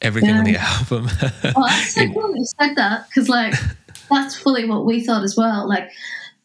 everything 0.00 0.30
on 0.30 0.44
the 0.44 0.56
album. 0.56 1.08
Well, 1.54 1.66
that's 1.68 1.94
so 1.94 2.06
cool 2.12 2.36
you 2.36 2.46
said 2.60 2.76
that 2.76 3.08
because, 3.08 3.28
like, 3.28 3.54
that's 4.10 4.36
fully 4.36 4.68
what 4.68 4.86
we 4.86 5.04
thought 5.04 5.22
as 5.22 5.36
well. 5.36 5.68
Like, 5.68 5.90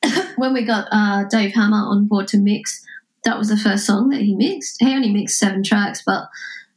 when 0.36 0.54
we 0.54 0.64
got 0.64 0.88
uh, 0.92 1.26
Dave 1.30 1.54
Hammer 1.54 1.78
on 1.78 2.06
board 2.06 2.28
to 2.30 2.38
mix, 2.38 2.86
that 3.24 3.38
was 3.38 3.50
the 3.50 3.58
first 3.58 3.86
song 3.86 4.10
that 4.10 4.22
he 4.22 4.36
mixed. 4.36 4.78
He 4.80 4.94
only 4.94 5.12
mixed 5.12 5.40
seven 5.40 5.64
tracks, 5.64 6.02
but 6.06 6.30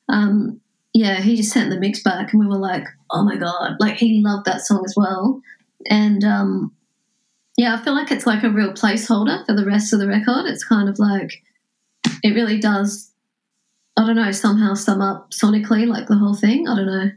um, 0.09 0.61
yeah, 0.93 1.21
he 1.21 1.37
just 1.37 1.53
sent 1.53 1.71
the 1.71 1.81
mix 1.81 2.03
back, 2.03 2.33
and 2.33 2.41
we 2.41 2.47
were 2.47 2.59
like, 2.59 2.85
oh 3.11 3.25
my 3.25 3.37
god, 3.37 3.77
like 3.81 3.97
he 3.97 4.21
loved 4.21 4.45
that 4.47 4.61
song 4.61 4.83
as 4.85 4.95
well. 4.97 5.41
And 5.89 6.25
um, 6.25 6.73
yeah, 7.57 7.75
I 7.75 7.83
feel 7.85 7.95
like 7.95 8.11
it's 8.11 8.27
like 8.27 8.43
a 8.45 8.51
real 8.51 8.73
placeholder 8.73 9.45
for 9.47 9.55
the 9.55 9.65
rest 9.67 9.93
of 9.93 9.99
the 9.99 10.07
record. 10.09 10.47
It's 10.47 10.65
kind 10.65 10.89
of 10.89 10.99
like 10.99 11.43
it 12.23 12.35
really 12.35 12.59
does. 12.59 13.11
I 13.97 14.07
don't 14.07 14.17
know, 14.17 14.33
somehow 14.33 14.73
sum 14.75 15.03
up 15.03 15.31
sonically 15.33 15.87
like 15.87 16.09
the 16.09 16.17
whole 16.17 16.35
thing. 16.35 16.67
I 16.67 16.77
don't 16.77 16.87
know. 16.87 17.11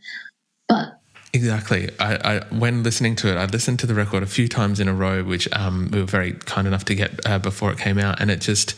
But 0.67 0.99
Exactly. 1.33 1.89
I, 1.99 2.15
I 2.37 2.39
when 2.55 2.83
listening 2.83 3.15
to 3.17 3.29
it, 3.31 3.35
I 3.37 3.45
listened 3.45 3.79
to 3.79 3.87
the 3.87 3.93
record 3.93 4.23
a 4.23 4.27
few 4.27 4.47
times 4.47 4.79
in 4.79 4.87
a 4.87 4.93
row, 4.93 5.23
which 5.23 5.51
um, 5.53 5.89
we 5.91 5.99
were 5.99 6.05
very 6.05 6.33
kind 6.33 6.67
enough 6.67 6.85
to 6.85 6.95
get 6.95 7.25
uh, 7.25 7.39
before 7.39 7.71
it 7.71 7.77
came 7.77 7.97
out, 7.97 8.19
and 8.21 8.29
it 8.31 8.41
just 8.41 8.75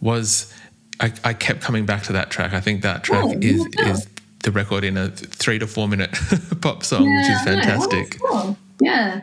was. 0.00 0.52
I, 1.00 1.12
I 1.22 1.32
kept 1.32 1.60
coming 1.60 1.86
back 1.86 2.02
to 2.04 2.12
that 2.14 2.28
track. 2.30 2.52
I 2.54 2.60
think 2.60 2.82
that 2.82 3.04
track 3.04 3.24
Oh, 3.24 3.34
is 3.40 3.64
yeah. 3.78 3.92
is 3.92 4.08
the 4.42 4.50
record 4.50 4.84
in 4.84 4.96
a 4.96 5.08
three 5.10 5.58
to 5.58 5.66
four 5.66 5.86
minute 5.86 6.10
pop 6.60 6.82
song, 6.84 7.02
which 7.04 7.24
is 7.24 7.28
Yeah, 7.28 7.52
I 7.52 7.54
know. 7.54 7.60
fantastic. 7.62 8.18
Oh, 8.24 8.28
cool. 8.42 8.56
Yeah, 8.80 9.22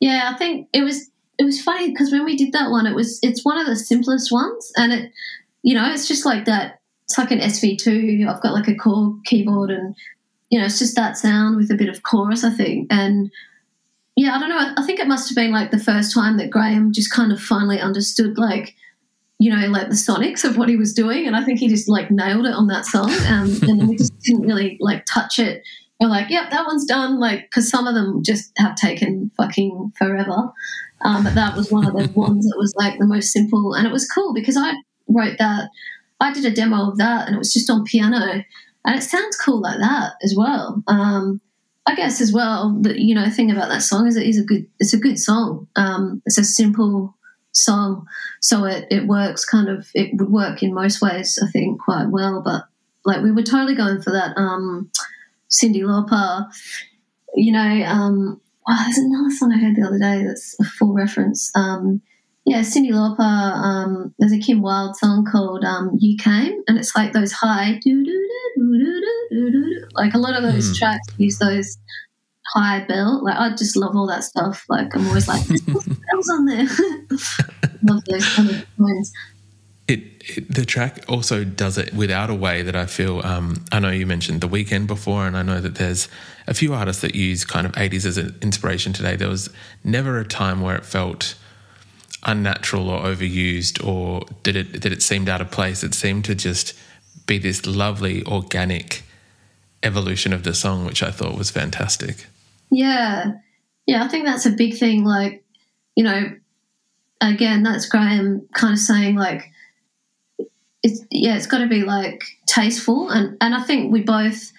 yeah. 0.00 0.30
I 0.32 0.38
think 0.38 0.68
it 0.72 0.82
was 0.82 1.10
it 1.38 1.44
was 1.44 1.62
funny 1.62 1.90
because 1.90 2.10
when 2.10 2.24
we 2.24 2.36
did 2.36 2.52
that 2.52 2.70
one, 2.70 2.86
it 2.86 2.94
was 2.94 3.18
it's 3.22 3.44
one 3.44 3.58
of 3.58 3.66
the 3.66 3.76
simplest 3.76 4.32
ones, 4.32 4.72
and 4.76 4.92
it 4.92 5.12
you 5.62 5.74
know 5.74 5.90
it's 5.90 6.08
just 6.08 6.26
like 6.26 6.44
that. 6.46 6.80
It's 7.04 7.16
like 7.16 7.30
an 7.30 7.40
SV 7.40 7.78
two. 7.78 8.26
I've 8.28 8.42
got 8.42 8.52
like 8.52 8.68
a 8.68 8.74
Korg 8.74 9.24
keyboard, 9.24 9.70
and 9.70 9.94
you 10.50 10.58
know 10.58 10.66
it's 10.66 10.78
just 10.78 10.96
that 10.96 11.16
sound 11.16 11.56
with 11.56 11.70
a 11.70 11.76
bit 11.76 11.88
of 11.88 12.02
chorus. 12.02 12.44
I 12.44 12.50
think, 12.50 12.88
and 12.90 13.30
yeah, 14.16 14.34
I 14.34 14.38
don't 14.38 14.50
know. 14.50 14.74
I 14.76 14.84
think 14.84 15.00
it 15.00 15.08
must 15.08 15.28
have 15.28 15.36
been 15.36 15.52
like 15.52 15.70
the 15.70 15.78
first 15.78 16.12
time 16.12 16.36
that 16.38 16.50
Graeme 16.50 16.92
just 16.92 17.12
kind 17.12 17.32
of 17.32 17.40
finally 17.40 17.80
understood 17.80 18.38
like. 18.38 18.74
You 19.40 19.54
know, 19.54 19.68
like 19.68 19.88
the 19.88 19.94
sonics 19.94 20.42
of 20.42 20.56
what 20.56 20.68
he 20.68 20.74
was 20.74 20.92
doing, 20.92 21.28
and 21.28 21.36
I 21.36 21.44
think 21.44 21.60
he 21.60 21.68
just 21.68 21.88
like 21.88 22.10
nailed 22.10 22.44
it 22.44 22.54
on 22.54 22.66
that 22.66 22.84
song. 22.84 23.12
Um, 23.28 23.56
and 23.62 23.88
we 23.88 23.96
just 23.96 24.18
didn't 24.18 24.42
really 24.42 24.76
like 24.80 25.06
touch 25.06 25.38
it 25.38 25.62
we're 26.00 26.08
like, 26.08 26.30
yep, 26.30 26.50
that 26.50 26.66
one's 26.66 26.84
done. 26.84 27.18
Like, 27.18 27.42
because 27.42 27.68
some 27.68 27.86
of 27.86 27.94
them 27.94 28.22
just 28.24 28.52
have 28.56 28.76
taken 28.76 29.30
fucking 29.36 29.92
forever. 29.98 30.52
Um, 31.02 31.24
but 31.24 31.34
that 31.34 31.56
was 31.56 31.70
one 31.70 31.86
of 31.86 31.92
the 31.92 32.10
ones 32.18 32.46
that 32.46 32.56
was 32.56 32.74
like 32.76 32.98
the 32.98 33.06
most 33.06 33.32
simple, 33.32 33.74
and 33.74 33.86
it 33.86 33.92
was 33.92 34.08
cool 34.08 34.34
because 34.34 34.56
I 34.56 34.72
wrote 35.08 35.38
that. 35.38 35.70
I 36.20 36.32
did 36.32 36.44
a 36.44 36.50
demo 36.50 36.90
of 36.90 36.98
that, 36.98 37.26
and 37.26 37.34
it 37.34 37.38
was 37.38 37.52
just 37.52 37.70
on 37.70 37.84
piano, 37.84 38.44
and 38.84 38.96
it 38.96 39.02
sounds 39.02 39.36
cool 39.36 39.60
like 39.60 39.78
that 39.78 40.12
as 40.22 40.34
well. 40.36 40.82
Um, 40.88 41.40
I 41.86 41.94
guess 41.94 42.20
as 42.20 42.32
well, 42.32 42.76
the 42.80 43.00
you 43.00 43.14
know 43.14 43.30
thing 43.30 43.50
about 43.50 43.68
that 43.68 43.82
song 43.82 44.06
is 44.06 44.16
it 44.16 44.26
is 44.26 44.38
a 44.38 44.44
good. 44.44 44.66
It's 44.78 44.94
a 44.94 44.98
good 44.98 45.18
song. 45.18 45.68
Um, 45.76 46.22
it's 46.26 46.38
a 46.38 46.44
simple 46.44 47.14
song, 47.52 48.06
so 48.40 48.64
it 48.64 48.86
it 48.90 49.06
works 49.06 49.44
kind 49.44 49.68
of. 49.68 49.88
It 49.94 50.16
would 50.16 50.30
work 50.30 50.62
in 50.62 50.74
most 50.74 51.00
ways, 51.00 51.38
I 51.42 51.50
think, 51.50 51.80
quite 51.80 52.08
well. 52.10 52.42
But 52.44 52.64
like 53.04 53.22
we 53.22 53.30
were 53.30 53.42
totally 53.42 53.76
going 53.76 54.02
for 54.02 54.10
that. 54.10 54.36
Um, 54.36 54.90
Cyndi 55.50 55.82
Lauper. 55.82 56.46
You 57.34 57.52
know, 57.52 57.84
um, 57.84 58.40
wow, 58.66 58.82
there's 58.84 58.98
another 58.98 59.30
song 59.30 59.52
I 59.52 59.58
heard 59.58 59.76
the 59.76 59.86
other 59.86 59.98
day 59.98 60.24
that's 60.26 60.56
a 60.60 60.64
full 60.64 60.94
reference. 60.94 61.50
Um, 61.54 62.02
yeah, 62.44 62.60
Cyndi 62.60 62.90
Lauper. 62.90 63.20
Um, 63.20 64.14
there's 64.18 64.32
a 64.32 64.38
Kim 64.38 64.62
Wilde 64.62 64.96
song 64.96 65.26
called 65.30 65.64
"You 65.98 66.16
Came," 66.16 66.62
and 66.66 66.78
it's 66.78 66.96
like 66.96 67.12
those 67.12 67.32
high, 67.32 67.78
like 69.94 70.14
a 70.14 70.18
lot 70.18 70.34
of 70.36 70.42
those 70.42 70.70
mm. 70.70 70.78
tracks 70.78 71.06
use 71.18 71.38
those 71.38 71.76
high 72.54 72.84
bell. 72.86 73.22
Like 73.22 73.36
I 73.38 73.50
just 73.50 73.76
love 73.76 73.94
all 73.94 74.06
that 74.08 74.24
stuff. 74.24 74.64
Like 74.68 74.94
I'm 74.94 75.06
always 75.08 75.28
like, 75.28 75.44
there's 75.44 75.60
bells 75.62 76.28
on 76.30 76.46
there. 76.46 76.66
love 77.82 78.04
those 78.06 78.34
kind 78.34 78.50
of 78.50 78.66
lines. 78.78 79.12
It, 79.88 80.00
it 80.20 80.54
the 80.54 80.64
track 80.64 81.04
also 81.08 81.44
does 81.44 81.78
it 81.78 81.94
without 81.94 82.30
a 82.30 82.34
way 82.34 82.62
that 82.62 82.76
I 82.76 82.86
feel. 82.86 83.24
Um, 83.24 83.64
I 83.72 83.80
know 83.80 83.90
you 83.90 84.06
mentioned 84.06 84.40
the 84.40 84.48
Weeknd 84.48 84.86
before, 84.86 85.26
and 85.26 85.36
I 85.36 85.42
know 85.42 85.60
that 85.60 85.76
there's 85.76 86.08
a 86.46 86.54
few 86.54 86.74
artists 86.74 87.02
that 87.02 87.14
use 87.14 87.44
kind 87.44 87.66
of 87.66 87.72
80s 87.72 88.04
as 88.04 88.18
an 88.18 88.36
inspiration 88.42 88.92
today. 88.92 89.16
There 89.16 89.28
was 89.28 89.48
never 89.82 90.18
a 90.18 90.24
time 90.24 90.60
where 90.60 90.76
it 90.76 90.84
felt 90.84 91.34
unnatural 92.24 92.90
or 92.90 93.00
overused, 93.00 93.84
or 93.84 94.26
did 94.42 94.56
it 94.56 94.80
did 94.80 94.92
it 94.92 95.02
seemed 95.02 95.28
out 95.28 95.40
of 95.40 95.50
place. 95.50 95.82
It 95.82 95.94
seemed 95.94 96.24
to 96.26 96.34
just 96.34 96.74
be 97.26 97.38
this 97.38 97.66
lovely 97.66 98.24
organic 98.24 99.04
evolution 99.82 100.32
of 100.32 100.42
the 100.42 100.54
song, 100.54 100.84
which 100.84 101.02
I 101.02 101.10
thought 101.10 101.36
was 101.36 101.50
fantastic. 101.50 102.26
Yeah. 102.70 103.34
Yeah, 103.86 104.04
I 104.04 104.08
think 104.08 104.26
that's 104.26 104.46
a 104.46 104.50
big 104.50 104.76
thing. 104.76 105.04
Like, 105.04 105.44
you 105.94 106.04
know, 106.04 106.32
again, 107.20 107.62
that's 107.62 107.86
Graeme 107.86 108.46
kind 108.52 108.74
of 108.74 108.78
saying, 108.78 109.16
like, 109.16 109.50
it's 110.82 111.02
yeah, 111.10 111.36
it's 111.36 111.46
got 111.46 111.58
to 111.58 111.66
be 111.66 111.82
like 111.82 112.24
tasteful, 112.46 113.10
and 113.10 113.36
and 113.40 113.54
I 113.54 113.62
think 113.62 113.92
we 113.92 114.02
both 114.02 114.52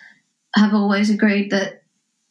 have 0.56 0.74
always 0.74 1.10
agreed 1.10 1.52
that 1.52 1.84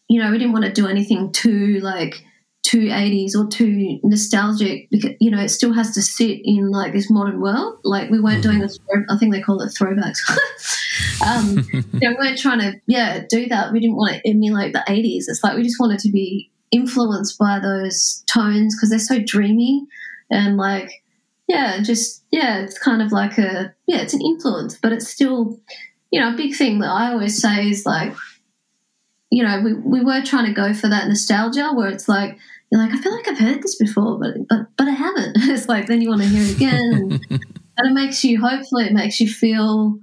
you 0.08 0.22
know 0.22 0.30
we 0.30 0.38
didn't 0.38 0.52
want 0.52 0.64
to 0.64 0.72
do 0.72 0.86
anything 0.86 1.32
too 1.32 1.80
like 1.80 2.24
too 2.62 2.88
80s 2.88 3.34
or 3.34 3.48
too 3.48 3.98
nostalgic 4.02 4.90
because 4.90 5.12
you 5.20 5.30
know 5.30 5.40
it 5.40 5.48
still 5.48 5.72
has 5.72 5.92
to 5.94 6.02
sit 6.02 6.40
in 6.44 6.70
like 6.70 6.92
this 6.92 7.10
modern 7.10 7.40
world. 7.40 7.78
Like 7.82 8.10
we 8.10 8.20
weren't 8.20 8.42
doing 8.42 8.58
this 8.58 8.78
i 9.10 9.16
think 9.16 9.32
they 9.32 9.40
call 9.40 9.60
it 9.62 9.72
throwbacks. 9.78 10.18
Um 11.24 11.66
you 11.72 11.82
know, 12.00 12.10
we 12.10 12.16
weren't 12.16 12.38
trying 12.38 12.60
to 12.60 12.74
yeah 12.86 13.24
do 13.28 13.46
that. 13.46 13.72
We 13.72 13.80
didn't 13.80 13.96
want 13.96 14.14
to 14.14 14.28
emulate 14.28 14.72
the 14.72 14.84
80s 14.86 15.24
it's 15.28 15.42
like 15.42 15.56
we 15.56 15.62
just 15.62 15.80
wanted 15.80 16.00
to 16.00 16.10
be 16.10 16.50
influenced 16.70 17.38
by 17.38 17.58
those 17.60 18.22
tones 18.26 18.76
because 18.76 18.90
they're 18.90 18.98
so 18.98 19.18
dreamy 19.24 19.86
and 20.30 20.56
like 20.56 20.90
yeah 21.48 21.80
just 21.80 22.22
yeah 22.30 22.60
it's 22.60 22.78
kind 22.78 23.02
of 23.02 23.10
like 23.10 23.38
a 23.38 23.74
yeah 23.86 23.98
it's 23.98 24.14
an 24.14 24.20
influence 24.20 24.78
but 24.80 24.92
it's 24.92 25.08
still 25.08 25.58
you 26.10 26.20
know 26.20 26.32
a 26.32 26.36
big 26.36 26.54
thing 26.54 26.78
that 26.78 26.90
i 26.90 27.10
always 27.10 27.40
say 27.40 27.68
is 27.68 27.84
like 27.84 28.14
you 29.30 29.42
know 29.42 29.60
we, 29.62 29.74
we 29.74 30.04
were 30.04 30.22
trying 30.22 30.46
to 30.46 30.52
go 30.52 30.72
for 30.72 30.88
that 30.88 31.08
nostalgia 31.08 31.70
where 31.74 31.88
it's 31.88 32.08
like 32.08 32.38
you're 32.70 32.80
like, 32.80 32.92
I 32.92 32.98
feel 32.98 33.14
like 33.14 33.28
I've 33.28 33.38
heard 33.38 33.62
this 33.62 33.76
before, 33.76 34.18
but 34.18 34.34
but 34.48 34.66
but 34.76 34.88
I 34.88 34.92
haven't. 34.92 35.36
It's 35.48 35.68
like 35.68 35.86
then 35.86 36.02
you 36.02 36.10
want 36.10 36.22
to 36.22 36.28
hear 36.28 36.42
it 36.42 36.56
again, 36.56 36.92
and, 36.92 37.12
and 37.78 37.90
it 37.90 37.94
makes 37.94 38.22
you. 38.24 38.40
Hopefully, 38.40 38.84
it 38.84 38.92
makes 38.92 39.20
you 39.20 39.28
feel, 39.28 39.98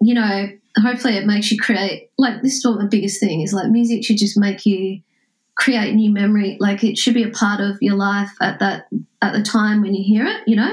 you 0.00 0.14
know. 0.14 0.48
Hopefully, 0.76 1.16
it 1.16 1.26
makes 1.26 1.50
you 1.50 1.58
create. 1.58 2.10
Like 2.18 2.42
this 2.42 2.56
is 2.56 2.66
what 2.66 2.78
the 2.78 2.86
biggest 2.86 3.18
thing 3.18 3.40
is. 3.40 3.52
Like 3.52 3.70
music 3.70 4.04
should 4.04 4.18
just 4.18 4.38
make 4.38 4.66
you 4.66 5.00
create 5.60 5.94
new 5.94 6.10
memory. 6.10 6.56
Like 6.58 6.82
it 6.82 6.98
should 6.98 7.14
be 7.14 7.22
a 7.22 7.30
part 7.30 7.60
of 7.60 7.76
your 7.80 7.94
life 7.96 8.30
at 8.40 8.58
that 8.60 8.88
at 9.22 9.32
the 9.32 9.42
time 9.42 9.82
when 9.82 9.94
you 9.94 10.02
hear 10.02 10.26
it. 10.26 10.40
You 10.46 10.56
know, 10.56 10.72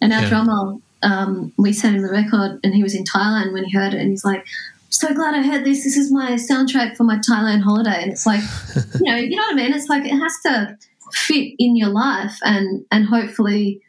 and 0.00 0.12
our 0.12 0.22
Yeah. 0.22 0.28
drummer, 0.28 0.76
um, 1.02 1.52
we 1.58 1.72
sent 1.72 1.96
him 1.96 2.02
the 2.02 2.10
record, 2.12 2.60
and 2.64 2.74
he 2.74 2.82
was 2.82 2.94
in 2.94 3.04
Thailand 3.04 3.52
when 3.52 3.64
he 3.64 3.72
heard 3.72 3.92
it, 3.94 4.00
and 4.00 4.10
he's 4.10 4.24
like. 4.24 4.44
So 4.92 5.14
glad 5.14 5.36
I 5.36 5.42
heard 5.46 5.64
this. 5.64 5.84
This 5.84 5.96
is 5.96 6.10
my 6.10 6.32
soundtrack 6.32 6.96
for 6.96 7.04
my 7.04 7.16
Thailand 7.18 7.62
holiday, 7.62 8.02
and 8.02 8.10
it's 8.10 8.26
like, 8.26 8.42
you 9.00 9.08
know, 9.10 9.16
you 9.16 9.36
know 9.36 9.42
what 9.44 9.52
I 9.52 9.54
mean. 9.54 9.72
It's 9.72 9.88
like 9.88 10.04
it 10.04 10.18
has 10.18 10.32
to 10.46 10.76
fit 11.12 11.54
in 11.60 11.76
your 11.76 11.90
life, 11.90 12.36
and 12.42 12.84
and 12.90 13.06
hopefully, 13.06 13.80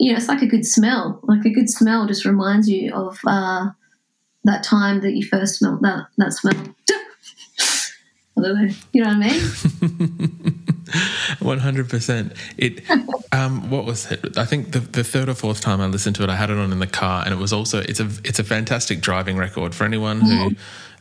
you 0.00 0.10
know, 0.10 0.16
it's 0.18 0.26
like 0.26 0.42
a 0.42 0.48
good 0.48 0.66
smell. 0.66 1.20
Like 1.22 1.44
a 1.44 1.50
good 1.50 1.70
smell 1.70 2.08
just 2.08 2.24
reminds 2.24 2.68
you 2.68 2.92
of 2.92 3.20
uh, 3.24 3.70
that 4.42 4.64
time 4.64 5.00
that 5.02 5.12
you 5.12 5.24
first 5.24 5.60
smelled 5.60 5.80
that 5.82 6.06
that 6.18 6.32
smell. 6.32 6.74
You 8.92 9.04
know 9.04 9.08
what 9.08 9.16
I 9.16 9.30
mean? 9.30 10.66
One 11.40 11.58
hundred 11.58 11.88
percent. 11.88 12.32
It. 12.56 12.82
Um, 13.32 13.70
what 13.70 13.84
was 13.84 14.10
it? 14.10 14.36
I 14.36 14.44
think 14.44 14.72
the, 14.72 14.80
the 14.80 15.04
third 15.04 15.28
or 15.28 15.34
fourth 15.34 15.60
time 15.60 15.80
I 15.80 15.86
listened 15.86 16.16
to 16.16 16.22
it, 16.22 16.30
I 16.30 16.36
had 16.36 16.50
it 16.50 16.58
on 16.58 16.72
in 16.72 16.78
the 16.78 16.86
car, 16.86 17.24
and 17.24 17.32
it 17.32 17.38
was 17.38 17.52
also 17.52 17.80
it's 17.80 18.00
a 18.00 18.08
it's 18.24 18.38
a 18.38 18.44
fantastic 18.44 19.00
driving 19.00 19.36
record 19.36 19.74
for 19.74 19.84
anyone 19.84 20.20
who. 20.20 20.50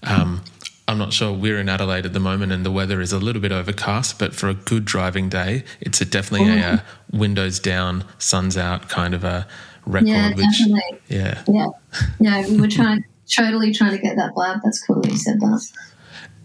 Um, 0.03 0.41
I'm 0.87 0.97
not 0.97 1.13
sure. 1.13 1.31
We're 1.31 1.59
in 1.59 1.69
Adelaide 1.69 2.05
at 2.05 2.11
the 2.11 2.19
moment, 2.19 2.51
and 2.51 2.65
the 2.65 2.71
weather 2.71 2.99
is 2.99 3.13
a 3.13 3.19
little 3.19 3.41
bit 3.41 3.53
overcast. 3.53 4.19
But 4.19 4.35
for 4.35 4.49
a 4.49 4.53
good 4.53 4.83
driving 4.83 5.29
day, 5.29 5.63
it's 5.79 6.01
a 6.01 6.05
definitely 6.05 6.59
a, 6.59 6.65
uh 6.65 6.79
windows 7.13 7.59
down, 7.59 8.03
suns 8.17 8.57
out 8.57 8.89
kind 8.89 9.13
of 9.13 9.23
a 9.23 9.47
record. 9.85 10.07
Yeah, 10.09 10.29
which 10.33 10.45
definitely. 10.57 11.01
yeah, 11.07 11.43
Yeah, 11.47 11.67
yeah. 12.19 12.47
We 12.47 12.59
were 12.59 12.67
trying, 12.67 13.05
totally 13.33 13.73
trying 13.73 13.91
to 13.91 13.99
get 14.01 14.17
that 14.17 14.33
vibe. 14.33 14.61
That's 14.63 14.85
cool 14.85 15.01
that 15.01 15.11
you 15.11 15.17
said 15.17 15.39
that. 15.39 15.61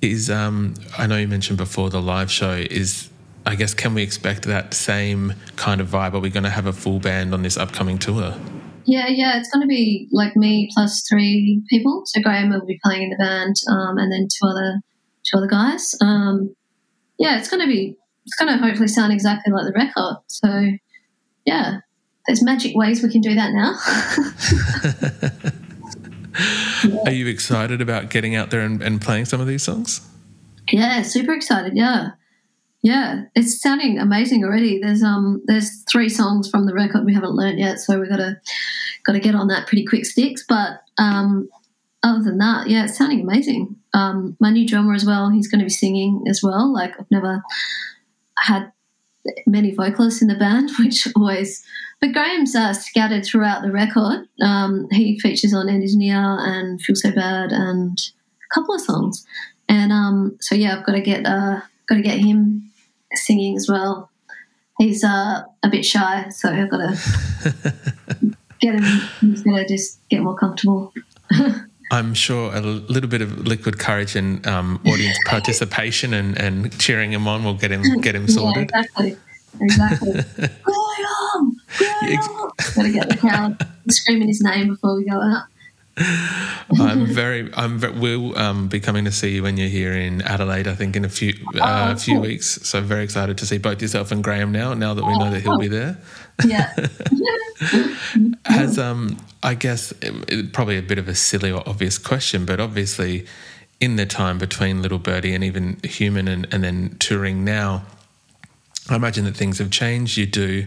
Is 0.03 0.31
um, 0.31 0.75
I 0.99 1.07
know 1.07 1.17
you 1.17 1.29
mentioned 1.29 1.59
before 1.59 1.91
the 1.91 2.01
live 2.01 2.31
show 2.31 2.53
is. 2.53 3.11
I 3.45 3.55
guess 3.55 3.75
can 3.75 3.95
we 3.95 4.03
expect 4.03 4.43
that 4.43 4.75
same 4.75 5.35
kind 5.55 5.81
of 5.81 5.87
vibe? 5.87 6.15
Are 6.15 6.19
we 6.19 6.31
going 6.31 6.43
to 6.43 6.51
have 6.51 6.67
a 6.67 6.73
full 6.73 6.99
band 6.99 7.33
on 7.33 7.43
this 7.43 7.57
upcoming 7.57 7.97
tour? 7.97 8.35
Yeah, 8.87 9.07
yeah, 9.09 9.39
it's 9.39 9.49
going 9.51 9.63
to 9.63 9.69
be 9.69 10.09
like 10.11 10.35
me 10.35 10.69
plus 10.75 11.07
three 11.09 11.63
people. 11.71 12.03
So 12.07 12.21
Graeme 12.21 12.51
will 12.51 12.67
be 12.67 12.81
playing 12.85 13.05
in 13.05 13.11
the 13.11 13.17
band, 13.17 13.55
um, 13.71 13.99
and 13.99 14.13
then 14.13 14.27
two 14.27 14.49
other 14.49 14.81
two 15.25 15.39
other 15.39 15.47
guys. 15.47 15.95
Um, 16.01 16.55
yeah, 17.19 17.39
it's 17.39 17.49
going 17.49 17.63
to 17.63 17.69
be 17.69 17.97
it's 18.25 18.35
going 18.37 18.53
to 18.53 18.65
hopefully 18.65 18.89
sound 18.89 19.13
exactly 19.13 19.53
like 19.53 19.65
the 19.65 19.73
record. 19.73 20.17
So 20.27 20.71
yeah, 21.45 21.79
there's 22.27 22.43
magic 22.43 22.77
ways 22.77 23.03
we 23.03 23.11
can 23.11 23.21
do 23.21 23.35
that 23.35 23.53
now. 23.53 23.77
Are 27.05 27.13
you 27.13 27.27
excited 27.27 27.81
about 27.81 28.11
getting 28.11 28.35
out 28.35 28.51
there 28.51 28.61
and, 28.61 28.83
and 28.83 29.01
playing 29.01 29.25
some 29.25 29.41
of 29.41 29.47
these 29.47 29.63
songs? 29.63 30.07
Yeah, 30.71 31.03
super 31.03 31.33
excited. 31.33 31.77
Yeah, 31.77 32.11
yeah, 32.83 33.25
it's 33.35 33.61
sounding 33.61 33.99
amazing 33.99 34.45
already. 34.45 34.79
There's 34.81 35.03
um 35.03 35.43
there's 35.47 35.83
three 35.91 36.09
songs 36.09 36.49
from 36.49 36.67
the 36.67 36.75
record 36.75 37.05
we 37.05 37.15
haven't 37.15 37.35
learnt 37.35 37.59
yet, 37.59 37.81
so 37.81 37.99
we've 37.99 38.09
gotta 38.09 38.41
gotta 39.05 39.21
get 39.21 39.35
on 39.35 39.49
that 39.49 39.67
pretty 39.67 39.85
quick 39.85 40.05
sticks. 40.05 40.45
But 40.49 40.83
um, 40.99 41.49
other 42.03 42.23
than 42.23 42.39
that, 42.39 42.69
yeah, 42.69 42.85
it's 42.85 42.97
sounding 42.97 43.21
amazing. 43.21 43.77
Um, 43.93 44.37
my 44.41 44.51
new 44.51 44.67
drummer 44.67 44.95
as 44.95 45.05
well. 45.05 45.31
He's 45.31 45.49
going 45.49 45.59
to 45.59 45.65
be 45.65 45.71
singing 45.71 46.25
as 46.29 46.43
well. 46.43 46.73
Like 46.73 46.93
I've 46.99 47.11
never 47.11 47.43
had 48.39 48.71
many 49.47 49.75
vocalists 49.75 50.23
in 50.23 50.29
the 50.29 50.37
band, 50.37 50.71
which 50.79 51.09
always. 51.17 51.65
But 52.01 52.13
Graeme's 52.13 52.55
uh, 52.55 52.73
scattered 52.75 53.25
throughout 53.25 53.63
the 53.63 53.73
record. 53.73 54.29
Um, 54.43 54.87
he 54.91 55.19
features 55.19 55.55
on 55.55 55.69
End 55.69 55.83
Is 55.83 55.97
Near 55.97 56.17
and 56.19 56.81
Feel 56.83 56.95
So 56.97 57.11
Bad 57.11 57.53
and 57.53 57.99
a 57.99 58.55
couple 58.55 58.75
of 58.75 58.81
songs. 58.83 59.27
And 59.69 59.91
um, 59.93 60.37
so 60.41 60.55
yeah, 60.55 60.77
I've 60.79 60.85
got 60.87 60.93
to 60.93 61.01
get 61.01 61.25
uh, 61.27 61.61
got 61.89 61.97
to 61.97 62.03
get 62.03 62.19
him 62.19 62.71
singing 63.15 63.57
as 63.57 63.69
well. 63.69 64.11
He's 64.79 65.03
uh, 65.03 65.43
a 65.63 65.69
bit 65.71 65.85
shy, 65.87 66.29
so 66.29 66.51
I've 66.51 66.71
got 66.71 66.79
to 66.79 67.75
get 68.61 68.75
him. 68.75 68.83
He's 69.23 69.43
got 69.43 69.57
to 69.57 69.67
just 69.67 70.07
get 70.11 70.21
more 70.21 70.37
comfortable. 70.37 70.93
I'm 71.93 72.15
sure 72.15 72.53
a 72.55 72.61
little 72.61 73.09
bit 73.09 73.23
of 73.23 73.47
liquid 73.47 73.79
courage 73.79 74.17
and 74.17 74.45
um, 74.47 74.81
audience 74.87 75.19
participation 75.27 76.13
and, 76.15 76.37
and 76.37 76.77
cheering 76.81 77.13
him 77.13 77.27
on 77.29 77.43
will 77.45 77.55
get 77.55 77.71
him 77.71 78.01
get 78.01 78.15
him 78.15 78.27
Yeah, 78.27 78.35
sorted. 78.35 78.63
exactly, 78.65 79.17
exactly. 79.61 80.21
Graeme, 81.37 81.59
Graeme. 81.79 82.17
got 82.75 82.83
to 82.83 82.93
get 82.93 83.09
the 83.09 83.17
crowd 83.19 83.67
screaming 83.89 84.29
his 84.29 84.41
name 84.43 84.69
before 84.69 84.97
we 84.97 85.05
go 85.05 85.21
out. 85.21 85.45
I'm 86.79 87.07
very 87.07 87.51
I'm 87.55 87.79
Very, 87.79 87.95
we'll 87.99 88.37
um, 88.39 88.69
be 88.69 88.81
coming 88.81 89.07
to 89.07 89.11
see 89.13 89.37
you 89.37 89.43
when 89.43 89.57
you're 89.57 89.69
here 89.71 89.95
in 89.95 90.21
Adelaide. 90.23 90.69
I 90.69 90.75
think 90.75 90.95
in 90.95 91.07
a 91.07 91.09
few 91.09 91.33
uh, 91.59 91.95
Oh, 91.95 91.99
few 91.99 92.15
cool. 92.15 92.23
weeks. 92.23 92.61
So 92.69 92.83
very 92.83 93.03
excited 93.03 93.39
to 93.39 93.47
see 93.47 93.57
both 93.57 93.81
yourself 93.81 94.13
and 94.13 94.23
Graeme 94.23 94.53
now. 94.53 94.75
Now 94.75 94.93
that 94.93 95.05
we 95.05 95.17
know 95.19 95.31
that 95.31 95.41
he'll 95.41 95.59
be 95.59 95.69
there. 95.69 95.97
Yeah, 96.45 96.71
Has 98.45 98.79
um 98.79 99.17
I 99.43 99.55
guess 99.55 99.93
it- 100.03 100.53
probably 100.53 100.77
a 100.77 100.83
bit 100.83 100.99
of 100.99 101.09
a 101.09 101.15
silly 101.15 101.51
or 101.51 101.67
obvious 101.67 101.97
question, 101.99 102.45
but 102.45 102.61
obviously 102.61 103.25
in 103.81 103.97
the 103.97 104.07
time 104.07 104.37
between 104.39 104.83
Little 104.83 104.99
Birdy 104.99 105.35
and 105.35 105.43
even 105.45 105.79
Human 105.85 106.29
and, 106.29 106.47
and 106.53 106.63
then 106.65 106.97
touring 106.99 107.45
now, 107.45 107.85
I 108.91 108.97
imagine 108.97 109.25
that 109.25 109.37
things 109.37 109.59
have 109.59 109.71
changed. 109.71 110.17
You 110.17 110.27
do 110.27 110.67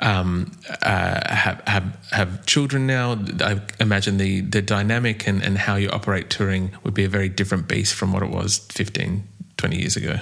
um, 0.00 0.50
uh, 0.82 1.34
have, 1.34 1.62
have 1.66 2.08
have 2.12 2.46
children 2.46 2.86
now. 2.86 3.18
I 3.40 3.60
imagine 3.78 4.16
the 4.16 4.40
the 4.40 4.62
dynamic 4.62 5.26
and, 5.26 5.42
and 5.42 5.58
how 5.58 5.76
you 5.76 5.90
operate 5.90 6.30
touring 6.30 6.72
would 6.84 6.94
be 6.94 7.04
a 7.04 7.08
very 7.08 7.28
different 7.28 7.68
beast 7.68 7.94
from 7.94 8.12
what 8.12 8.22
it 8.22 8.30
was 8.30 8.58
15, 8.70 9.22
20 9.56 9.76
years 9.76 9.96
ago. 9.96 10.16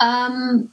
Um, 0.00 0.70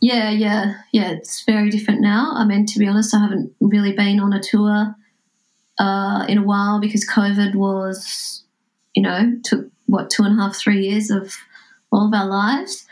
yeah, 0.00 0.30
yeah, 0.30 0.74
yeah. 0.92 1.10
It's 1.12 1.44
very 1.44 1.70
different 1.70 2.00
now. 2.00 2.32
I 2.34 2.44
mean, 2.44 2.66
to 2.66 2.78
be 2.78 2.86
honest, 2.86 3.14
I 3.14 3.20
haven't 3.20 3.52
really 3.60 3.92
been 3.92 4.18
on 4.18 4.32
a 4.32 4.42
tour 4.42 4.94
uh, 5.78 6.24
in 6.28 6.38
a 6.38 6.42
while 6.42 6.80
because 6.80 7.08
COVID 7.08 7.54
was, 7.54 8.42
you 8.94 9.02
know, 9.02 9.38
took 9.44 9.66
what 9.86 10.10
two 10.10 10.24
and 10.24 10.38
a 10.38 10.42
half, 10.42 10.56
three 10.56 10.86
years 10.86 11.10
of 11.10 11.34
all 11.92 12.06
of 12.06 12.14
our 12.14 12.26
lives. 12.26 12.86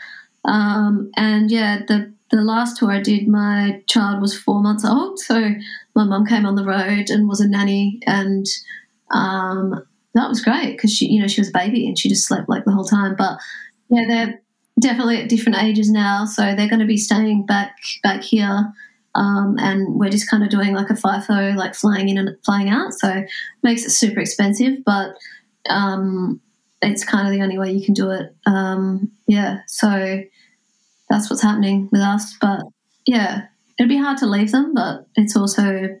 Um, 0.45 1.11
and 1.17 1.51
yeah, 1.51 1.81
the 1.87 2.13
the 2.31 2.41
last 2.41 2.77
tour 2.77 2.91
I 2.91 3.01
did, 3.01 3.27
my 3.27 3.81
child 3.87 4.21
was 4.21 4.37
four 4.37 4.61
months 4.61 4.85
old, 4.85 5.19
so 5.19 5.51
my 5.95 6.03
mum 6.03 6.25
came 6.25 6.45
on 6.45 6.55
the 6.55 6.65
road 6.65 7.09
and 7.09 7.27
was 7.27 7.41
a 7.41 7.47
nanny, 7.47 7.99
and 8.05 8.45
um, 9.11 9.83
that 10.13 10.29
was 10.29 10.43
great 10.43 10.75
because 10.75 10.93
she, 10.93 11.07
you 11.07 11.21
know, 11.21 11.27
she 11.27 11.41
was 11.41 11.49
a 11.49 11.57
baby 11.57 11.87
and 11.87 11.97
she 11.97 12.09
just 12.09 12.27
slept 12.27 12.49
like 12.49 12.65
the 12.65 12.71
whole 12.71 12.85
time. 12.85 13.15
But 13.17 13.39
yeah, 13.89 14.05
they're 14.07 14.41
definitely 14.79 15.21
at 15.21 15.29
different 15.29 15.61
ages 15.61 15.89
now, 15.89 16.25
so 16.25 16.55
they're 16.55 16.69
going 16.69 16.79
to 16.79 16.85
be 16.85 16.97
staying 16.97 17.45
back 17.45 17.75
back 18.03 18.23
here. 18.23 18.71
Um, 19.15 19.55
and 19.57 19.99
we're 19.99 20.11
just 20.11 20.29
kind 20.29 20.43
of 20.43 20.49
doing 20.49 20.73
like 20.73 20.89
a 20.89 20.93
FIFO, 20.93 21.55
like 21.55 21.73
flying 21.73 22.09
in 22.09 22.17
and 22.17 22.37
flying 22.45 22.69
out. 22.69 22.93
So 22.93 23.09
it 23.09 23.29
makes 23.63 23.83
it 23.83 23.89
super 23.89 24.19
expensive, 24.19 24.85
but 24.85 25.15
um, 25.67 26.39
it's 26.81 27.03
kind 27.03 27.27
of 27.27 27.33
the 27.33 27.41
only 27.41 27.57
way 27.57 27.71
you 27.71 27.83
can 27.83 27.93
do 27.93 28.11
it. 28.11 28.33
Um, 28.45 29.11
yeah, 29.27 29.61
so 29.67 30.21
that's 31.09 31.29
what's 31.29 31.41
happening 31.41 31.89
with 31.91 32.01
us. 32.01 32.35
But 32.39 32.61
yeah, 33.05 33.47
it'd 33.77 33.89
be 33.89 33.97
hard 33.97 34.17
to 34.19 34.25
leave 34.27 34.51
them, 34.51 34.73
but 34.73 35.05
it's 35.15 35.35
also 35.35 35.99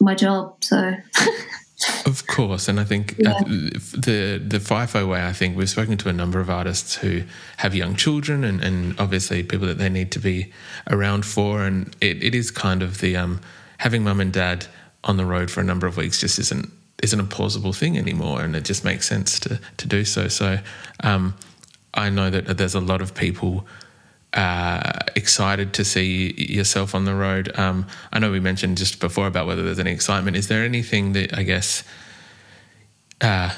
my 0.00 0.14
job. 0.14 0.62
So 0.64 0.94
Of 2.06 2.28
course, 2.28 2.68
and 2.68 2.78
I 2.78 2.84
think 2.84 3.16
Yeah. 3.18 3.32
uh, 3.32 3.42
the 3.44 4.40
the 4.44 4.58
FIFO 4.60 5.08
way. 5.08 5.26
I 5.26 5.32
think 5.32 5.56
we've 5.56 5.68
spoken 5.68 5.96
to 5.98 6.08
a 6.08 6.12
number 6.12 6.38
of 6.38 6.48
artists 6.48 6.94
who 6.96 7.22
have 7.56 7.74
young 7.74 7.96
children, 7.96 8.44
and, 8.44 8.62
and 8.62 8.98
obviously 9.00 9.42
people 9.42 9.66
that 9.66 9.78
they 9.78 9.88
need 9.88 10.12
to 10.12 10.20
be 10.20 10.52
around 10.88 11.26
for, 11.26 11.64
and 11.64 11.94
it, 12.00 12.22
it 12.22 12.34
is 12.36 12.52
kind 12.52 12.82
of 12.82 13.00
the 13.00 13.16
um, 13.16 13.40
having 13.78 14.04
mum 14.04 14.20
and 14.20 14.32
dad 14.32 14.66
on 15.02 15.16
the 15.16 15.24
road 15.26 15.50
for 15.50 15.60
a 15.60 15.64
number 15.64 15.88
of 15.88 15.96
weeks 15.96 16.20
just 16.20 16.38
isn't 16.38 16.70
isn't 17.02 17.18
a 17.18 17.24
plausible 17.24 17.72
thing 17.72 17.98
anymore, 17.98 18.42
and 18.42 18.54
it 18.54 18.64
just 18.64 18.84
makes 18.84 19.08
sense 19.08 19.40
to 19.40 19.58
to 19.78 19.88
do 19.88 20.04
so. 20.04 20.28
So 20.28 20.58
um, 21.02 21.34
I 21.94 22.10
know 22.10 22.30
that 22.30 22.58
there's 22.58 22.76
a 22.76 22.80
lot 22.80 23.02
of 23.02 23.12
people. 23.12 23.66
Uh, 24.34 24.98
excited 25.14 25.74
to 25.74 25.84
see 25.84 26.32
yourself 26.38 26.94
on 26.94 27.04
the 27.04 27.14
road. 27.14 27.52
Um, 27.58 27.86
I 28.12 28.18
know 28.18 28.30
we 28.30 28.40
mentioned 28.40 28.78
just 28.78 28.98
before 28.98 29.26
about 29.26 29.46
whether 29.46 29.62
there's 29.62 29.78
any 29.78 29.92
excitement. 29.92 30.38
Is 30.38 30.48
there 30.48 30.64
anything 30.64 31.12
that 31.12 31.36
I 31.36 31.42
guess 31.42 31.84
uh, 33.20 33.54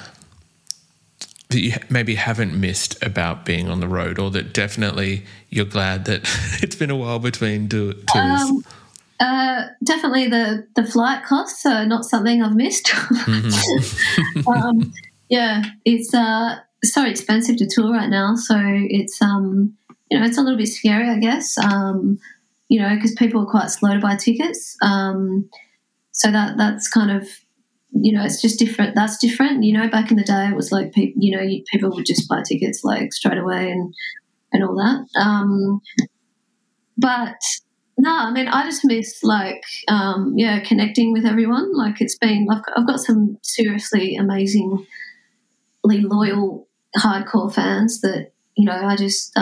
that 1.51 1.61
you 1.61 1.75
maybe 1.89 2.17
haven't 2.17 2.59
missed 2.59 3.01
about 3.03 3.45
being 3.45 3.69
on 3.69 3.79
the 3.79 3.87
road, 3.87 4.19
or 4.19 4.31
that 4.33 4.53
definitely 4.53 5.25
you're 5.49 5.65
glad 5.65 6.07
that 6.07 6.23
it's 6.63 6.77
been 6.77 6.91
a 6.91 6.97
while 6.97 7.21
between 7.21 7.69
tours? 7.69 8.07
Um, 8.15 8.65
uh, 9.21 9.67
definitely 9.85 10.29
the, 10.29 10.67
the 10.75 10.85
flight 10.85 11.25
costs 11.25 11.65
are 11.65 11.87
not 11.87 12.05
something 12.05 12.43
I've 12.43 12.57
missed. 12.57 12.93
Mm-hmm. 13.25 14.49
um, 14.49 14.93
yeah, 15.29 15.63
it's 15.85 16.13
uh, 16.13 16.59
so 16.83 17.05
expensive 17.05 17.57
to 17.57 17.67
tour 17.67 17.93
right 17.93 18.11
now, 18.11 18.35
so 18.35 18.57
it's 18.61 19.21
um, 19.23 19.77
you 20.15 20.21
know 20.21 20.27
it's 20.27 20.39
a 20.39 20.43
little 20.43 20.59
bit 20.59 20.69
scary, 20.69 21.09
I 21.09 21.19
guess. 21.19 21.59
Um, 21.59 22.19
you 22.69 22.81
know, 22.81 22.95
because 22.95 23.15
people 23.17 23.43
are 23.43 23.51
quite 23.51 23.71
slow 23.71 23.95
to 23.95 24.01
buy 24.01 24.17
tickets. 24.17 24.77
Um, 24.81 25.51
so 26.13 26.31
that 26.31 26.57
that's 26.57 26.89
kind 26.89 27.11
of 27.11 27.29
you 27.97 28.13
know, 28.13 28.25
it's 28.25 28.43
just 28.43 28.59
different. 28.59 28.95
That's 28.95 29.19
different. 29.19 29.63
You 29.63 29.73
know, 29.73 29.89
back 29.89 30.11
in 30.11 30.17
the 30.17 30.25
day, 30.25 30.49
it 30.49 30.57
was 30.57 30.73
like 30.73 30.93
people, 30.93 31.23
you 31.23 31.37
know, 31.37 31.45
people 31.71 31.91
would 31.91 32.07
just 32.07 32.29
buy 32.29 32.43
tickets 32.47 32.83
like 32.83 33.13
straight 33.13 33.39
away 33.39 33.71
and 33.71 33.95
and 34.53 34.65
all 34.65 34.75
that. 34.77 35.21
Um, 35.21 35.81
but 36.97 37.37
no, 37.99 38.11
I 38.11 38.33
mean, 38.33 38.49
I 38.49 38.65
just 38.65 38.85
miss 38.85 39.23
like, 39.23 39.63
um, 39.89 40.35
yeah, 40.37 40.61
connecting 40.61 41.13
with 41.13 41.25
everyone. 41.25 41.77
Like, 41.77 42.01
it's 42.01 42.17
been, 42.19 42.47
I've, 42.51 42.63
I've 42.77 42.87
got 42.87 43.01
some 43.01 43.39
seriously 43.43 44.17
amazingly 44.17 44.87
loyal, 45.85 46.69
hardcore 46.97 47.53
fans 47.53 48.01
that 48.01 48.33
you 48.57 48.65
know 48.65 48.73
I 48.73 48.97
just 48.97 49.37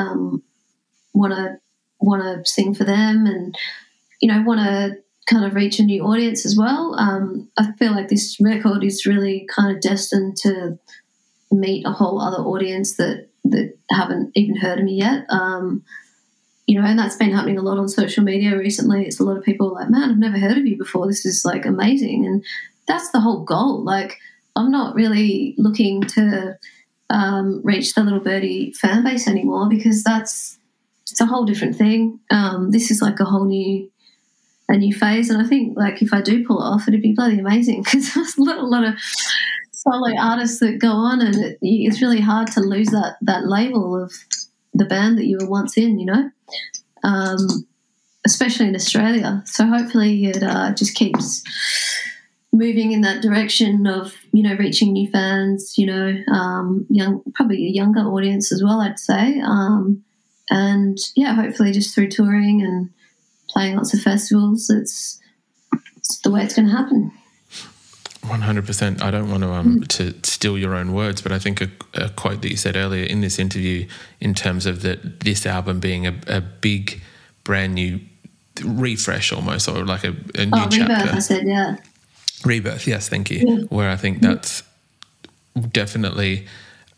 want 1.14 1.33
to 1.33 1.59
want 2.01 2.22
to 2.22 2.51
sing 2.51 2.75
for 2.75 2.85
them 2.85 3.27
and 3.27 3.57
you 4.20 4.29
know 4.33 4.42
want 4.42 4.61
to 4.61 5.03
kind 5.27 5.44
of 5.44 5.55
reach 5.55 5.79
a 5.79 5.85
new 5.85 6.03
audience 6.03 6.44
as 6.44 6.57
well. 6.57 6.94
Um, 6.98 7.48
I 7.57 7.72
feel 7.72 7.92
like 7.92 8.09
this 8.09 8.38
record 8.40 8.83
is 8.83 9.07
really 9.07 9.46
kind 9.55 9.75
of 9.75 9.81
destined 9.81 10.37
to 10.38 10.79
meet 11.51 11.87
a 11.87 11.92
whole 11.92 12.20
other 12.20 12.42
audience 12.42 12.96
that 12.96 13.29
that 13.44 13.77
haven't 13.90 14.33
even 14.35 14.57
heard 14.57 14.79
of 14.79 14.85
me 14.85 14.94
yet. 14.94 15.25
Um, 15.29 15.85
you 16.66 16.81
know, 16.81 16.87
and 16.87 16.98
that's 16.98 17.16
been 17.16 17.33
happening 17.33 17.59
a 17.59 17.62
lot 17.62 17.79
on 17.79 17.88
social 17.88 18.22
media 18.22 18.57
recently. 18.57 19.05
It's 19.05 19.20
a 19.20 19.25
lot 19.25 19.37
of 19.37 19.44
people 19.44 19.75
like, 19.75 19.90
man, 19.90 20.11
I've 20.11 20.18
never 20.18 20.38
heard 20.38 20.57
of 20.57 20.66
you 20.66 20.79
before. 20.79 21.07
This 21.07 21.27
is 21.27 21.44
like 21.44 21.66
amazing, 21.66 22.25
and 22.25 22.44
that's 22.87 23.11
the 23.11 23.20
whole 23.20 23.44
goal. 23.44 23.83
Like, 23.83 24.18
I'm 24.57 24.70
not 24.70 24.94
really 24.94 25.55
looking 25.59 26.03
to 26.03 26.57
um, 27.11 27.61
reach 27.62 27.94
the 27.94 28.03
little 28.03 28.20
birdy 28.20 28.72
fan 28.72 29.05
base 29.05 29.29
anymore 29.29 29.68
because 29.68 30.03
that's 30.03 30.59
it's 31.12 31.20
a 31.20 31.27
whole 31.27 31.44
different 31.44 31.77
thing. 31.77 32.18
Um, 32.31 32.70
this 32.70 32.90
is 32.90 33.03
like 33.03 33.20
a 33.20 33.25
whole 33.25 33.44
new 33.44 33.90
a 34.68 34.77
new 34.77 34.94
phase. 34.94 35.29
And 35.29 35.42
I 35.42 35.46
think 35.46 35.77
like 35.77 36.01
if 36.01 36.12
I 36.12 36.22
do 36.22 36.44
pull 36.46 36.61
it 36.62 36.64
off, 36.64 36.88
it'd 36.88 37.03
be 37.03 37.12
bloody 37.12 37.38
amazing 37.38 37.83
because 37.83 38.14
there's 38.14 38.37
a 38.38 38.42
lot, 38.42 38.59
a 38.59 38.66
lot 38.66 38.85
of 38.85 38.94
solo 39.72 40.16
artists 40.18 40.59
that 40.61 40.79
go 40.79 40.88
on, 40.88 41.20
and 41.20 41.37
it, 41.37 41.59
it's 41.61 42.01
really 42.01 42.20
hard 42.20 42.48
to 42.53 42.61
lose 42.61 42.88
that 42.88 43.16
that 43.20 43.46
label 43.46 44.03
of 44.03 44.12
the 44.72 44.87
band 44.87 45.18
that 45.18 45.27
you 45.27 45.37
were 45.38 45.48
once 45.48 45.77
in. 45.77 45.98
You 45.98 46.07
know, 46.07 46.31
um, 47.05 47.66
especially 48.27 48.68
in 48.68 48.75
Australia. 48.75 49.42
So 49.44 49.66
hopefully 49.66 50.25
it 50.25 50.42
uh, 50.42 50.72
just 50.75 50.94
keeps 50.94 51.44
moving 52.55 52.92
in 52.92 53.03
that 53.03 53.20
direction 53.20 53.87
of 53.87 54.14
you 54.33 54.42
know 54.42 54.55
reaching 54.57 54.92
new 54.92 55.11
fans 55.11 55.72
you 55.79 55.87
know 55.87 56.14
um, 56.31 56.87
young 56.90 57.22
probably 57.35 57.64
a 57.66 57.70
younger 57.70 58.01
audience 58.01 58.53
as 58.53 58.62
well 58.62 58.83
i'd 58.83 58.98
say 58.98 59.40
um, 59.40 60.05
and 60.51 60.99
yeah 61.17 61.35
hopefully 61.35 61.73
just 61.73 61.95
through 61.95 62.09
touring 62.09 62.63
and 62.63 62.91
playing 63.53 63.77
lots 63.77 63.95
of 63.95 64.01
festivals. 64.01 64.71
It's, 64.71 65.21
it's 65.97 66.19
the 66.21 66.31
way 66.31 66.43
it's 66.43 66.55
going 66.55 66.69
to 66.69 66.75
happen. 66.75 67.13
One 68.27 68.41
hundred 68.41 68.67
percent. 68.67 69.03
I 69.03 69.11
don't 69.11 69.31
want 69.31 69.43
to 69.43 69.53
um, 69.53 69.81
mm. 69.81 69.89
to 69.89 70.15
steal 70.29 70.57
your 70.57 70.75
own 70.75 70.93
words, 70.93 71.21
but 71.21 71.33
I 71.33 71.41
think 71.41 71.61
a, 71.61 71.69
a, 71.95 72.09
quote 72.09 72.41
that 72.43 72.51
you 72.51 72.57
said 72.57 72.77
earlier 72.77 73.05
in 73.05 73.21
this 73.21 73.39
interview, 73.39 73.89
in 74.21 74.33
terms 74.33 74.65
of 74.65 74.83
that 74.83 75.21
this 75.21 75.45
album 75.45 75.81
being 75.81 76.07
a, 76.07 76.15
a 76.29 76.41
big, 76.41 77.03
brand 77.43 77.75
new 77.75 77.99
refresh, 78.65 79.33
almost, 79.33 79.69
or 79.69 79.85
like 79.85 80.05
a, 80.05 80.15
a 80.37 80.47
new 80.47 80.53
oh, 80.55 80.69
chapter. 80.71 80.95
Rebirth, 80.95 81.15
I 81.15 81.19
said, 81.19 81.49
yeah. 81.49 81.77
Rebirth, 82.45 82.87
yes, 82.87 83.09
thank 83.09 83.29
you. 83.29 83.45
Yeah. 83.45 83.65
Where 83.71 83.91
I 83.91 83.97
think 83.97 84.21
that's 84.21 84.63
definitely 85.73 86.47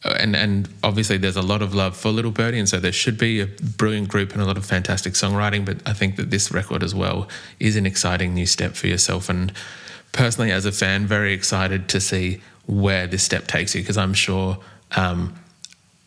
and 0.05 0.37
and 0.37 0.69
obviously 0.83 1.17
there's 1.17 1.37
a 1.37 1.43
lot 1.43 1.63
of 1.63 1.75
love 1.75 1.97
for 1.97 2.11
Little 2.11 2.31
Birdy, 2.31 2.59
and 2.59 2.69
so 2.69 2.79
there 2.79 2.93
should 2.93 3.19
be 3.19 3.41
a 3.41 3.47
brilliant 3.47 4.09
group 4.09 4.33
and 4.33 4.43
a 4.43 4.45
lot 4.45 4.57
of 4.57 4.67
fantastic 4.67 5.15
songwriting. 5.15 5.65
But 5.65 5.79
I 5.87 5.93
think 5.93 6.17
that 6.17 6.31
this 6.31 6.53
record 6.53 6.83
as 6.83 6.95
well 6.95 7.29
is 7.59 7.77
an 7.77 7.87
exciting 7.87 8.35
new 8.35 8.47
step 8.47 8.75
for 8.75 8.87
yourself. 8.87 9.29
And 9.29 9.53
personally, 10.13 10.53
as 10.53 10.67
a 10.67 10.73
fan, 10.73 11.07
very 11.07 11.33
excited 11.33 11.89
to 11.91 12.01
see 12.01 12.41
where 12.67 13.07
this 13.07 13.23
step 13.23 13.47
takes 13.47 13.75
you 13.75 13.83
because 13.83 13.97
I'm 13.97 14.15
sure. 14.15 14.59
Um, 14.97 15.35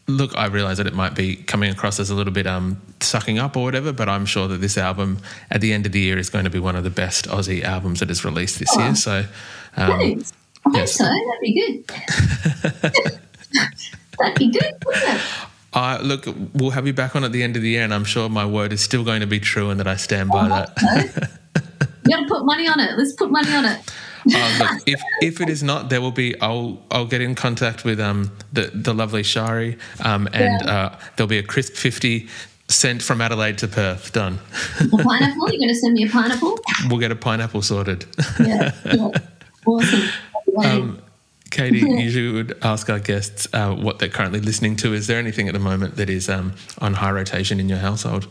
look, 0.07 0.37
I 0.37 0.45
realize 0.45 0.77
that 0.77 0.87
it 0.87 0.93
might 0.93 1.15
be 1.15 1.35
coming 1.35 1.69
across 1.69 1.99
as 1.99 2.09
a 2.09 2.15
little 2.15 2.31
bit 2.31 2.47
um, 2.47 2.81
sucking 3.01 3.39
up 3.39 3.57
or 3.57 3.63
whatever, 3.63 3.91
but 3.91 4.07
I'm 4.07 4.25
sure 4.25 4.47
that 4.47 4.61
this 4.61 4.77
album 4.77 5.19
at 5.51 5.59
the 5.59 5.73
end 5.73 5.85
of 5.85 5.91
the 5.91 5.99
year 5.99 6.17
is 6.17 6.29
going 6.29 6.45
to 6.45 6.49
be 6.49 6.59
one 6.59 6.75
of 6.75 6.83
the 6.83 6.89
best 6.89 7.27
Aussie 7.27 7.63
albums 7.63 7.99
that 7.99 8.09
is 8.09 8.23
released 8.23 8.59
this 8.59 8.69
oh, 8.77 8.85
year. 8.85 8.95
So, 8.95 9.25
um, 9.75 9.91
I 9.91 10.17
yes. 10.73 10.93
so. 10.93 11.03
That'd 11.03 11.41
be 11.41 11.85
good. 13.03 13.19
That'd 14.19 14.37
be 14.37 14.51
good, 14.51 14.73
wouldn't 14.85 15.03
it? 15.05 15.21
Uh, 15.73 15.99
look, 16.01 16.25
we'll 16.53 16.71
have 16.71 16.87
you 16.87 16.93
back 16.93 17.15
on 17.15 17.23
at 17.23 17.31
the 17.31 17.43
end 17.43 17.55
of 17.55 17.61
the 17.61 17.69
year, 17.69 17.83
and 17.83 17.93
I'm 17.93 18.05
sure 18.05 18.29
my 18.29 18.45
word 18.45 18.73
is 18.73 18.81
still 18.81 19.03
going 19.03 19.21
to 19.21 19.27
be 19.27 19.39
true, 19.39 19.69
and 19.69 19.79
that 19.79 19.87
I 19.87 19.95
stand 19.95 20.29
by 20.29 20.45
oh, 20.45 20.49
that. 20.49 21.29
you 22.03 22.11
got 22.11 22.21
to 22.21 22.27
put 22.27 22.45
money 22.45 22.67
on 22.67 22.79
it. 22.79 22.97
Let's 22.97 23.13
put 23.13 23.29
money 23.29 23.53
on 23.53 23.65
it. 23.65 23.79
uh, 24.35 24.57
look, 24.59 24.81
if 24.87 25.01
if 25.21 25.41
it 25.41 25.49
is 25.49 25.63
not, 25.63 25.89
there 25.89 26.01
will 26.01 26.11
be. 26.11 26.39
I'll 26.41 26.81
I'll 26.89 27.05
get 27.05 27.21
in 27.21 27.35
contact 27.35 27.85
with 27.85 27.99
um 27.99 28.31
the 28.51 28.71
the 28.73 28.93
lovely 28.93 29.23
Shari, 29.23 29.77
um 30.03 30.27
and 30.33 30.61
yeah. 30.61 30.73
uh, 30.73 30.99
there'll 31.15 31.29
be 31.29 31.37
a 31.37 31.43
crisp 31.43 31.75
fifty 31.75 32.27
sent 32.69 33.01
from 33.01 33.21
Adelaide 33.21 33.57
to 33.59 33.67
Perth. 33.67 34.11
Done. 34.11 34.39
The 34.79 35.01
pineapple? 35.03 35.49
You're 35.49 35.59
going 35.59 35.69
to 35.69 35.75
send 35.75 35.93
me 35.93 36.03
a 36.05 36.09
pineapple? 36.09 36.59
We'll 36.89 36.99
get 36.99 37.11
a 37.11 37.15
pineapple 37.15 37.61
sorted. 37.61 38.05
yeah, 38.39 38.73
yeah. 38.85 39.11
awesome. 39.65 40.09
Um, 40.57 41.01
Katy, 41.51 41.79
usually 41.79 42.31
would 42.31 42.57
ask 42.61 42.89
our 42.89 42.99
guests 42.99 43.47
uh, 43.53 43.73
what 43.73 43.99
they're 43.99 44.09
currently 44.09 44.39
listening 44.39 44.75
to. 44.77 44.93
Is 44.93 45.07
there 45.07 45.19
anything 45.19 45.47
at 45.47 45.53
the 45.53 45.59
moment 45.59 45.95
that 45.95 46.09
is 46.09 46.29
um, 46.29 46.53
on 46.79 46.93
high 46.93 47.11
rotation 47.11 47.59
in 47.59 47.69
your 47.69 47.79
household? 47.79 48.27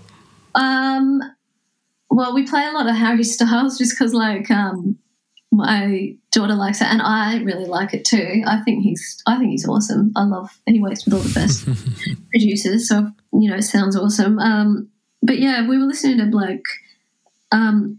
Um, 0.55 1.21
well, 2.11 2.35
we 2.35 2.47
play 2.47 2.67
a 2.67 2.73
lot 2.73 2.89
of 2.89 2.97
Harry 2.97 3.25
Styles 3.25 3.79
just 3.79 3.97
because, 3.99 4.15
like, 4.15 4.51
um, 4.51 4.99
my 5.53 6.15
daughter 6.33 6.55
likes 6.55 6.81
it, 6.81 6.87
and 6.87 7.01
I 7.03 7.43
really 7.43 7.67
like 7.67 7.95
it 7.95 8.05
too. 8.05 8.43
I 8.47 8.61
think 8.63 8.83
he's, 8.83 9.23
I 9.27 9.39
think 9.39 9.51
he's 9.51 9.69
awesome. 9.69 10.13
I 10.17 10.25
love. 10.25 10.51
and 10.67 10.77
He 10.77 10.83
works 10.83 11.05
with 11.05 11.15
all 11.15 11.21
the 11.21 11.35
best 11.35 11.67
producers, 12.31 12.89
so 12.89 13.11
you 13.33 13.51
know, 13.51 13.61
sounds 13.61 13.97
awesome. 13.97 14.39
Um, 14.39 14.89
but 15.23 15.39
yeah, 15.39 15.67
we 15.67 15.79
were 15.79 15.85
listening 15.85 16.19
to 16.19 16.37
like, 16.37 16.63
um, 17.53 17.99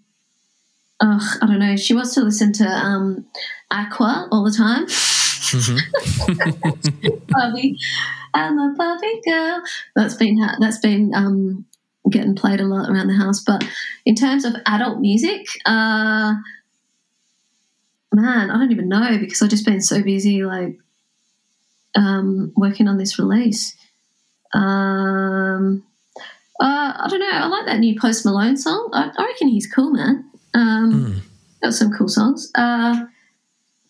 ugh, 1.00 1.38
I 1.42 1.46
don't 1.46 1.60
know. 1.60 1.76
She 1.76 1.94
wants 1.94 2.14
to 2.16 2.22
listen 2.22 2.54
to 2.54 2.66
um, 2.66 3.26
Aqua 3.72 4.28
all 4.32 4.44
the 4.44 4.52
time. 4.52 4.86
Mm-hmm. 5.48 7.10
Barbie, 7.30 7.78
I'm 8.34 8.58
a 8.58 8.74
Barbie 8.78 9.22
girl. 9.26 9.62
That's 9.96 10.16
been 10.16 10.38
that's 10.60 10.80
been 10.80 11.14
um, 11.16 11.66
getting 12.10 12.36
played 12.36 12.60
a 12.60 12.66
lot 12.66 12.90
around 12.90 13.08
the 13.08 13.16
house. 13.16 13.42
But 13.42 13.68
in 14.06 14.16
terms 14.16 14.46
of 14.46 14.56
adult 14.66 15.00
music, 15.00 15.48
uh, 15.66 16.36
man, 18.14 18.52
I 18.52 18.58
don't 18.58 18.72
even 18.72 18.90
know 18.90 19.18
because 19.20 19.42
I've 19.42 19.50
just 19.50 19.66
been 19.66 19.82
so 19.82 20.02
busy, 20.02 20.44
like 20.44 20.78
um, 21.96 22.54
working 22.56 22.88
on 22.88 22.98
this 22.98 23.20
release. 23.20 23.76
Um, 24.54 25.84
uh, 26.60 26.94
I 26.98 27.08
don't 27.10 27.20
know. 27.20 27.30
I 27.32 27.48
like 27.48 27.66
that 27.68 27.80
new 27.80 28.00
Post 28.00 28.26
Malone 28.26 28.58
song. 28.58 28.90
I, 28.94 29.12
I 29.16 29.26
reckon 29.26 29.48
he's 29.48 29.72
cool, 29.72 29.92
man. 29.92 30.27
Um, 30.58 30.94
mm. 30.94 31.20
Got 31.62 31.74
some 31.74 31.92
cool 31.94 32.10
songs. 32.10 32.52
Uh, 32.56 33.06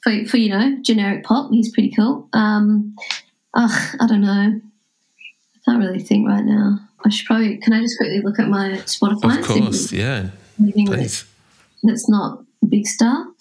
for, 0.04 0.26
for 0.26 0.38
you 0.38 0.50
know 0.50 0.78
generic 0.82 1.24
pop. 1.24 1.52
He's 1.52 1.72
pretty 1.72 1.92
cool. 1.92 2.30
Um, 2.34 2.96
ugh, 3.54 3.96
I 4.00 4.08
don't 4.08 4.22
know. 4.22 4.62
I 4.62 5.60
can't 5.66 5.80
really 5.80 6.00
think 6.00 6.28
right 6.28 6.44
now. 6.44 6.80
I 7.06 7.10
should 7.10 7.26
probably. 7.26 7.58
Can 7.58 7.74
I 7.74 7.82
just 7.82 7.98
quickly 7.98 8.22
look 8.22 8.40
at 8.40 8.48
my 8.48 8.82
Spotify? 8.86 9.40
Of 9.40 9.46
course, 9.46 9.92
yeah. 9.92 10.30
Please. 10.58 11.26
That's 11.84 12.10
not 12.10 12.44
Big 12.68 12.88
Star. 12.88 13.28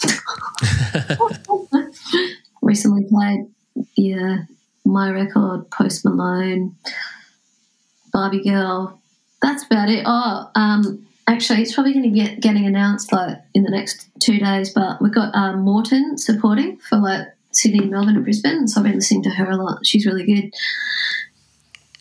Recently 2.63 3.05
played, 3.05 3.47
yeah, 3.97 4.39
my 4.85 5.11
record, 5.11 5.71
Post 5.71 6.05
Malone, 6.05 6.77
Barbie 8.13 8.43
Girl. 8.43 9.01
That's 9.41 9.65
about 9.65 9.89
it. 9.89 10.03
Oh, 10.05 10.51
um, 10.55 11.06
actually, 11.27 11.63
it's 11.63 11.75
probably 11.75 11.93
going 11.93 12.13
to 12.13 12.19
get 12.21 12.41
getting 12.41 12.67
announced 12.67 13.13
like 13.13 13.39
in 13.55 13.63
the 13.63 13.71
next 13.71 14.09
two 14.21 14.39
days. 14.39 14.71
But 14.71 15.01
we've 15.03 15.15
got 15.15 15.35
um, 15.35 15.61
Morton 15.61 16.17
supporting 16.19 16.77
for 16.79 16.99
like 16.99 17.27
Sydney, 17.53 17.87
Melbourne, 17.87 18.17
and 18.17 18.25
Brisbane. 18.25 18.69
So 18.69 18.81
I've 18.81 18.85
been 18.87 18.97
listening 18.97 19.23
to 19.25 19.31
her 19.31 19.51
a 19.51 19.57
lot. 19.57 19.85
She's 19.87 20.07
really 20.07 20.25
good. 20.25 20.53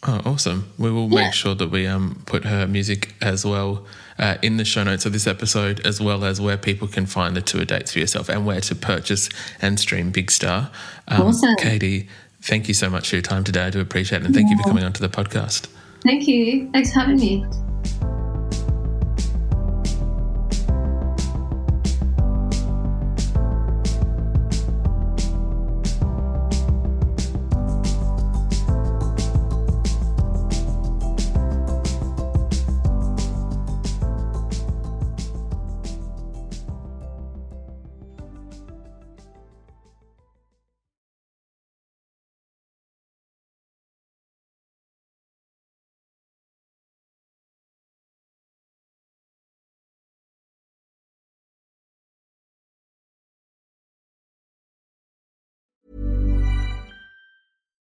Oh, 0.08 0.22
awesome! 0.24 0.72
We 0.78 0.92
will 0.92 1.10
Yeah. 1.10 1.26
make 1.26 1.34
sure 1.34 1.56
that 1.56 1.72
we 1.72 1.88
um 1.88 2.22
put 2.28 2.44
her 2.46 2.68
music 2.68 3.16
as 3.22 3.44
well 3.44 3.86
uh, 4.20 4.36
in 4.44 4.58
the 4.58 4.66
show 4.66 4.84
notes 4.84 5.06
of 5.08 5.14
this 5.14 5.26
episode, 5.26 5.80
as 5.86 6.00
well 6.00 6.24
as 6.26 6.40
where 6.40 6.58
people 6.58 6.88
can 6.88 7.08
find 7.08 7.36
the 7.36 7.42
tour 7.42 7.66
dates 7.66 7.94
for 7.94 8.00
yourself 8.00 8.30
and 8.30 8.46
where 8.46 8.62
to 8.62 8.76
purchase 8.76 9.30
and 9.64 9.80
stream 9.80 10.12
Big 10.12 10.30
Star. 10.30 10.70
Um, 11.08 11.24
Awesome. 11.24 11.56
Katy, 11.58 12.08
thank 12.40 12.68
you 12.68 12.76
so 12.76 12.88
much 12.88 13.10
for 13.10 13.16
your 13.16 13.24
time 13.24 13.44
today. 13.44 13.64
I 13.66 13.70
do 13.72 13.80
appreciate 13.80 14.22
it, 14.22 14.26
and 14.26 14.36
thank 14.36 14.52
you 14.52 14.58
for 14.58 14.64
coming 14.66 14.84
onto 14.84 15.02
the 15.02 15.10
podcast. 15.10 15.68
Thank 16.04 16.28
you. 16.28 16.70
Thanks 16.72 16.94
for 16.94 17.00
having 17.00 17.18
me. 17.18 18.15